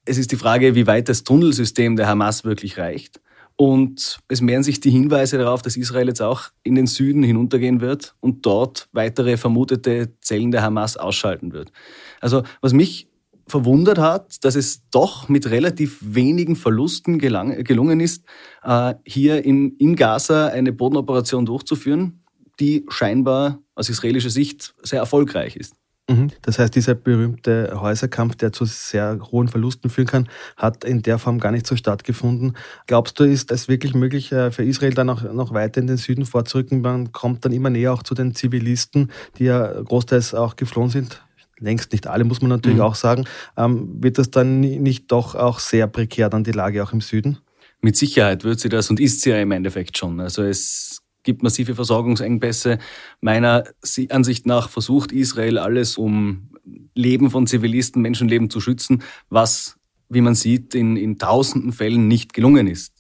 Es 0.05 0.19
ist 0.19 0.31
die 0.31 0.37
Frage, 0.37 0.75
wie 0.75 0.87
weit 0.87 1.09
das 1.09 1.25
Tunnelsystem 1.25 1.97
der 1.97 2.07
Hamas 2.07 2.45
wirklich 2.45 2.79
reicht. 2.79 3.21
Und 3.57 4.21
es 4.29 4.41
mehren 4.41 4.63
sich 4.63 4.79
die 4.79 4.91
Hinweise 4.91 5.37
darauf, 5.37 5.63
dass 5.63 5.77
Israel 5.77 6.07
jetzt 6.07 6.23
auch 6.23 6.51
in 6.63 6.77
den 6.77 6.87
Süden 6.87 7.25
hinuntergehen 7.25 7.81
wird 7.81 8.15
und 8.21 8.47
dort 8.47 8.89
weitere 8.93 9.37
vermutete 9.37 10.13
Zellen 10.21 10.53
der 10.53 10.63
Hamas 10.63 10.97
ausschalten 10.97 11.53
wird. 11.53 11.73
Also 12.21 12.45
was 12.61 12.73
mich 12.73 13.09
verwundert 13.49 13.99
hat, 13.99 14.45
dass 14.45 14.55
es 14.55 14.89
doch 14.91 15.29
mit 15.29 15.51
relativ 15.51 15.99
wenigen 16.03 16.57
Verlusten 16.57 17.19
gelang, 17.19 17.65
gelungen 17.65 18.01
ist, 18.01 18.25
äh, 18.63 18.95
hier 19.05 19.45
in, 19.45 19.77
in 19.79 19.97
Gaza 19.97 20.49
eine 20.49 20.73
Bodenoperation 20.73 21.47
durchzuführen, 21.47 22.25
die 22.61 22.85
scheinbar 22.89 23.59
aus 23.75 23.89
israelischer 23.89 24.31
Sicht 24.31 24.75
sehr 24.83 25.01
erfolgreich 25.01 25.57
ist. 25.57 25.75
Mhm. 26.09 26.31
Das 26.43 26.59
heißt, 26.59 26.75
dieser 26.75 26.95
berühmte 26.95 27.73
Häuserkampf, 27.75 28.37
der 28.37 28.53
zu 28.53 28.65
sehr 28.65 29.19
hohen 29.31 29.49
Verlusten 29.49 29.91
führen 29.91 30.07
kann, 30.07 30.29
hat 30.57 30.85
in 30.85 31.03
der 31.03 31.19
Form 31.19 31.39
gar 31.39 31.53
nicht 31.53 31.67
so 31.67 31.77
stattgefunden. 31.77 32.57
Glaubst 32.87 33.21
du, 33.21 33.25
ist 33.25 33.53
es 33.53 33.69
wirklich 33.69 33.95
möglich, 33.95 34.33
äh, 34.33 34.51
für 34.51 34.65
Israel 34.65 34.95
dann 34.95 35.11
auch 35.11 35.23
noch 35.23 35.53
weiter 35.53 35.81
in 35.81 35.87
den 35.87 35.99
Süden 35.99 36.25
vorzurücken? 36.25 36.81
Man 36.81 37.13
kommt 37.13 37.45
dann 37.45 37.53
immer 37.53 37.71
näher 37.71 37.93
auch 37.93 38.03
zu 38.03 38.15
den 38.15 38.35
Zivilisten, 38.35 39.11
die 39.39 39.45
ja 39.45 39.81
großteils 39.83 40.35
auch 40.35 40.57
geflohen 40.57 40.91
sind 40.91 41.23
längst 41.59 41.93
nicht 41.93 42.07
alle, 42.07 42.25
muss 42.25 42.41
man 42.41 42.51
natürlich 42.51 42.79
mhm. 42.79 42.85
auch 42.85 42.95
sagen, 42.95 43.25
ähm, 43.57 44.03
wird 44.03 44.19
das 44.19 44.31
dann 44.31 44.61
nicht 44.61 45.11
doch 45.11 45.35
auch 45.35 45.59
sehr 45.59 45.87
prekär 45.87 46.29
dann 46.29 46.45
die 46.45 46.53
Lage 46.53 46.83
auch 46.83 46.93
im 46.93 47.01
Süden? 47.01 47.39
Mit 47.81 47.97
Sicherheit 47.97 48.45
wird 48.45 48.61
sie 48.61 48.69
das 48.69 48.91
und 48.91 49.01
ist 49.01 49.21
sie 49.21 49.31
ja 49.31 49.41
im 49.41 49.53
Endeffekt 49.53 49.97
schon. 49.99 50.21
Also 50.21 50.43
es 50.43 51.03
gibt 51.23 51.43
massive 51.43 51.75
Versorgungsengpässe. 51.75 52.79
Meiner 53.21 53.65
Ansicht 54.09 54.47
nach 54.47 54.69
versucht 54.69 55.13
Israel 55.13 55.59
alles, 55.59 55.97
um 55.97 56.51
Leben 56.95 57.31
von 57.31 57.47
Zivilisten, 57.47 58.03
Menschenleben 58.03 58.51
zu 58.51 58.61
schützen, 58.61 59.03
was, 59.29 59.77
wie 60.09 60.21
man 60.21 60.35
sieht, 60.35 60.75
in, 60.75 60.97
in 60.97 61.19
tausenden 61.19 61.73
Fällen 61.73 62.09
nicht 62.09 62.33
gelungen 62.33 62.67
ist 62.67 62.98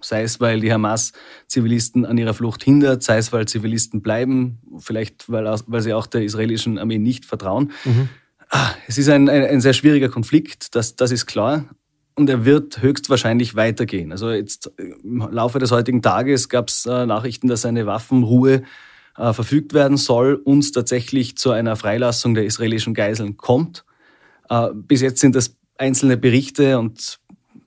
sei 0.00 0.22
es, 0.22 0.40
weil 0.40 0.60
die 0.60 0.72
Hamas 0.72 1.12
Zivilisten 1.46 2.04
an 2.04 2.18
ihrer 2.18 2.34
Flucht 2.34 2.62
hindert, 2.62 3.02
sei 3.02 3.18
es, 3.18 3.32
weil 3.32 3.46
Zivilisten 3.46 4.02
bleiben, 4.02 4.58
vielleicht 4.78 5.30
weil, 5.30 5.44
weil 5.66 5.82
sie 5.82 5.94
auch 5.94 6.06
der 6.06 6.22
israelischen 6.22 6.78
Armee 6.78 6.98
nicht 6.98 7.24
vertrauen. 7.24 7.72
Mhm. 7.84 8.08
Ah, 8.50 8.70
es 8.86 8.98
ist 8.98 9.08
ein, 9.08 9.28
ein, 9.28 9.44
ein, 9.44 9.60
sehr 9.60 9.74
schwieriger 9.74 10.08
Konflikt, 10.08 10.74
das, 10.74 10.96
das 10.96 11.10
ist 11.10 11.26
klar. 11.26 11.66
Und 12.14 12.30
er 12.30 12.44
wird 12.44 12.82
höchstwahrscheinlich 12.82 13.54
weitergehen. 13.54 14.10
Also 14.10 14.30
jetzt 14.30 14.72
im 14.76 15.18
Laufe 15.30 15.58
des 15.58 15.70
heutigen 15.70 16.02
Tages 16.02 16.48
gab 16.48 16.68
es 16.68 16.84
äh, 16.86 17.06
Nachrichten, 17.06 17.46
dass 17.46 17.64
eine 17.64 17.86
Waffenruhe 17.86 18.62
äh, 19.16 19.32
verfügt 19.32 19.74
werden 19.74 19.96
soll 19.96 20.34
und 20.34 20.72
tatsächlich 20.74 21.36
zu 21.36 21.50
einer 21.50 21.76
Freilassung 21.76 22.34
der 22.34 22.44
israelischen 22.44 22.94
Geiseln 22.94 23.36
kommt. 23.36 23.84
Äh, 24.48 24.68
bis 24.74 25.00
jetzt 25.00 25.20
sind 25.20 25.36
das 25.36 25.56
einzelne 25.76 26.16
Berichte 26.16 26.78
und 26.78 27.20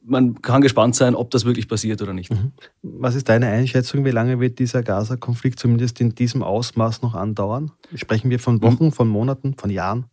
man 0.03 0.41
kann 0.41 0.61
gespannt 0.61 0.95
sein, 0.95 1.15
ob 1.15 1.31
das 1.31 1.45
wirklich 1.45 1.67
passiert 1.67 2.01
oder 2.01 2.13
nicht. 2.13 2.31
Mhm. 2.31 2.51
Was 2.81 3.15
ist 3.15 3.29
deine 3.29 3.47
Einschätzung? 3.47 4.05
Wie 4.05 4.11
lange 4.11 4.39
wird 4.39 4.59
dieser 4.59 4.83
Gaza-Konflikt 4.83 5.59
zumindest 5.59 6.01
in 6.01 6.15
diesem 6.15 6.43
Ausmaß 6.43 7.01
noch 7.01 7.13
andauern? 7.13 7.71
Sprechen 7.95 8.29
wir 8.29 8.39
von 8.39 8.61
Wochen, 8.61 8.91
von 8.91 9.07
Monaten, 9.07 9.55
von 9.57 9.69
Jahren? 9.69 10.05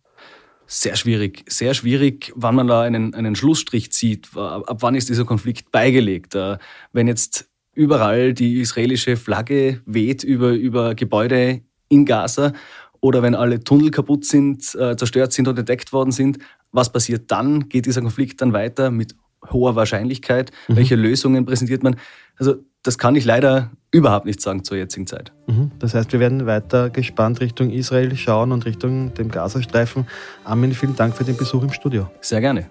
Sehr 0.67 0.95
schwierig, 0.95 1.43
sehr 1.47 1.73
schwierig, 1.73 2.31
wann 2.35 2.53
man 2.53 2.67
da 2.67 2.83
einen, 2.83 3.15
einen 3.15 3.35
Schlussstrich 3.35 3.91
zieht. 3.91 4.29
Ab 4.37 4.77
wann 4.81 4.93
ist 4.93 5.09
dieser 5.09 5.25
Konflikt 5.25 5.71
beigelegt? 5.71 6.35
Äh, 6.35 6.59
wenn 6.93 7.07
jetzt 7.07 7.49
überall 7.73 8.33
die 8.33 8.59
israelische 8.59 9.17
Flagge 9.17 9.81
weht 9.85 10.23
über, 10.23 10.51
über 10.51 10.93
Gebäude 10.93 11.61
in 11.87 12.05
Gaza 12.05 12.53
oder 13.01 13.23
wenn 13.23 13.33
alle 13.33 13.63
Tunnel 13.63 13.89
kaputt 13.89 14.25
sind, 14.25 14.75
äh, 14.75 14.95
zerstört 14.95 15.33
sind 15.33 15.47
und 15.47 15.57
entdeckt 15.57 15.91
worden 15.91 16.11
sind, 16.11 16.37
was 16.71 16.91
passiert 16.91 17.31
dann? 17.31 17.69
Geht 17.69 17.87
dieser 17.87 18.01
Konflikt 18.01 18.41
dann 18.41 18.53
weiter 18.53 18.91
mit 18.91 19.15
hoher 19.51 19.75
Wahrscheinlichkeit? 19.75 20.51
Mhm. 20.67 20.75
Welche 20.75 20.95
Lösungen 20.95 21.45
präsentiert 21.45 21.83
man? 21.83 21.95
Also 22.37 22.55
das 22.83 22.97
kann 22.97 23.15
ich 23.15 23.25
leider 23.25 23.71
überhaupt 23.91 24.25
nicht 24.25 24.41
sagen 24.41 24.63
zur 24.63 24.77
jetzigen 24.77 25.07
Zeit. 25.07 25.31
Mhm. 25.47 25.71
Das 25.79 25.93
heißt, 25.93 26.11
wir 26.13 26.19
werden 26.19 26.45
weiter 26.45 26.89
gespannt 26.89 27.41
Richtung 27.41 27.71
Israel 27.71 28.15
schauen 28.15 28.51
und 28.51 28.65
Richtung 28.65 29.13
dem 29.15 29.29
Gazastreifen. 29.29 30.07
Armin, 30.43 30.73
vielen 30.73 30.95
Dank 30.95 31.15
für 31.15 31.23
den 31.23 31.37
Besuch 31.37 31.63
im 31.63 31.71
Studio. 31.71 32.09
Sehr 32.21 32.41
gerne. 32.41 32.69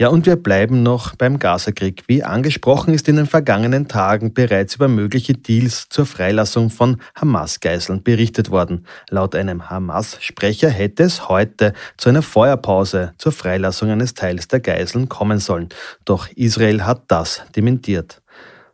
Ja, 0.00 0.10
und 0.10 0.26
wir 0.26 0.36
bleiben 0.36 0.84
noch 0.84 1.16
beim 1.16 1.40
Gazakrieg. 1.40 2.04
Wie 2.06 2.22
angesprochen 2.22 2.94
ist 2.94 3.08
in 3.08 3.16
den 3.16 3.26
vergangenen 3.26 3.88
Tagen 3.88 4.32
bereits 4.32 4.76
über 4.76 4.86
mögliche 4.86 5.32
Deals 5.32 5.88
zur 5.88 6.06
Freilassung 6.06 6.70
von 6.70 6.98
Hamas-Geiseln 7.16 8.04
berichtet 8.04 8.52
worden. 8.52 8.86
Laut 9.10 9.34
einem 9.34 9.68
Hamas-Sprecher 9.70 10.68
hätte 10.68 11.02
es 11.02 11.28
heute 11.28 11.72
zu 11.96 12.10
einer 12.10 12.22
Feuerpause 12.22 13.14
zur 13.18 13.32
Freilassung 13.32 13.90
eines 13.90 14.14
Teils 14.14 14.46
der 14.46 14.60
Geiseln 14.60 15.08
kommen 15.08 15.40
sollen. 15.40 15.68
Doch 16.04 16.28
Israel 16.36 16.86
hat 16.86 17.02
das 17.08 17.42
dementiert. 17.56 18.22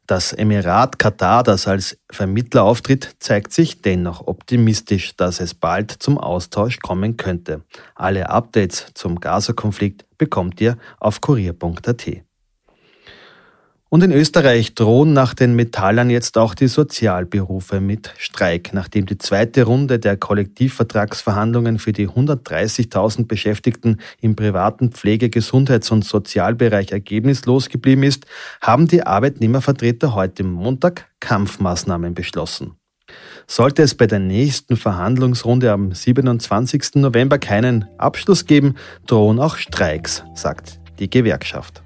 Das 0.07 0.35
Emirat 0.35 0.99
Katar, 0.99 1.43
das 1.43 1.67
als 1.67 1.97
Vermittler 2.13 2.65
auftritt, 2.65 3.17
zeigt 3.21 3.55
sich 3.55 3.81
dennoch 3.81 4.27
optimistisch, 4.27 5.17
dass 5.17 5.41
es 5.41 5.55
bald 5.55 5.91
zum 5.91 6.19
Austausch 6.19 6.81
kommen 6.81 7.17
könnte. 7.17 7.63
Alle 7.95 8.29
Updates 8.29 8.89
zum 8.93 9.19
Gaza-Konflikt 9.19 10.05
bekommt 10.25 10.59
ihr 10.61 10.79
auf 11.01 11.21
kurier.at. 11.21 12.07
Und 13.91 14.03
in 14.03 14.11
Österreich 14.11 14.75
drohen 14.75 15.13
nach 15.13 15.35
den 15.35 15.55
Metallern 15.55 16.11
jetzt 16.11 16.37
auch 16.39 16.55
die 16.55 16.67
Sozialberufe 16.67 17.79
mit 17.81 18.13
Streik, 18.19 18.73
nachdem 18.73 19.07
die 19.07 19.19
zweite 19.19 19.65
Runde 19.65 20.01
der 20.01 20.17
Kollektivvertragsverhandlungen 20.17 21.79
für 21.79 21.93
die 21.93 22.09
130.000 22.09 23.29
Beschäftigten 23.29 23.99
im 24.21 24.35
privaten 24.35 24.91
Pflege-, 24.91 25.31
Gesundheits- 25.31 25.93
und 25.93 26.05
Sozialbereich 26.05 26.91
ergebnislos 26.91 27.69
geblieben 27.69 28.03
ist, 28.03 28.27
haben 28.61 28.89
die 28.89 29.05
Arbeitnehmervertreter 29.07 30.15
heute 30.15 30.43
Montag 30.43 31.07
Kampfmaßnahmen 31.21 32.15
beschlossen. 32.15 32.77
Sollte 33.47 33.83
es 33.83 33.95
bei 33.95 34.07
der 34.07 34.19
nächsten 34.19 34.77
Verhandlungsrunde 34.77 35.73
am 35.73 35.93
27. 35.93 36.97
November 36.97 37.39
keinen 37.39 37.87
Abschluss 37.99 38.47
geben, 38.47 38.75
drohen 39.07 39.39
auch 39.39 39.57
Streiks, 39.57 40.25
sagt 40.35 40.81
die 40.99 41.11
Gewerkschaft. 41.11 41.83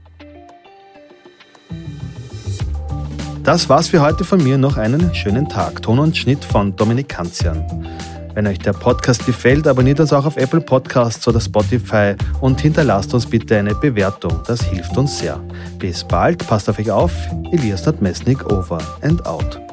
Das 3.43 3.69
war's 3.69 3.89
für 3.89 4.03
heute 4.03 4.25
von 4.25 4.43
mir. 4.43 4.59
Noch 4.59 4.77
einen 4.77 5.15
schönen 5.15 5.49
Tag. 5.49 5.81
Ton 5.81 5.99
und 5.99 6.17
Schnitt 6.17 6.45
von 6.45 6.77
Dominik 6.77 7.09
Kanzian. 7.09 7.65
Wenn 8.35 8.47
euch 8.47 8.59
der 8.59 8.75
Podcast 8.75 9.25
gefällt, 9.27 9.67
abonniert 9.67 10.01
uns 10.01 10.13
auch 10.13 10.27
auf 10.27 10.37
Apple 10.37 10.61
Podcasts 10.61 11.27
oder 11.27 11.41
Spotify 11.41 12.15
und 12.41 12.61
hinterlasst 12.61 13.15
uns 13.15 13.27
bitte 13.27 13.57
eine 13.57 13.75
Bewertung. 13.75 14.43
Das 14.47 14.63
hilft 14.63 14.97
uns 14.97 15.19
sehr. 15.19 15.41
Bis 15.79 16.05
bald, 16.05 16.47
passt 16.47 16.69
auf 16.69 16.79
euch 16.79 16.91
auf. 16.91 17.13
Elias 17.51 17.87
Nadmesnik 17.87 18.45
over 18.53 18.79
and 19.01 19.25
out. 19.27 19.68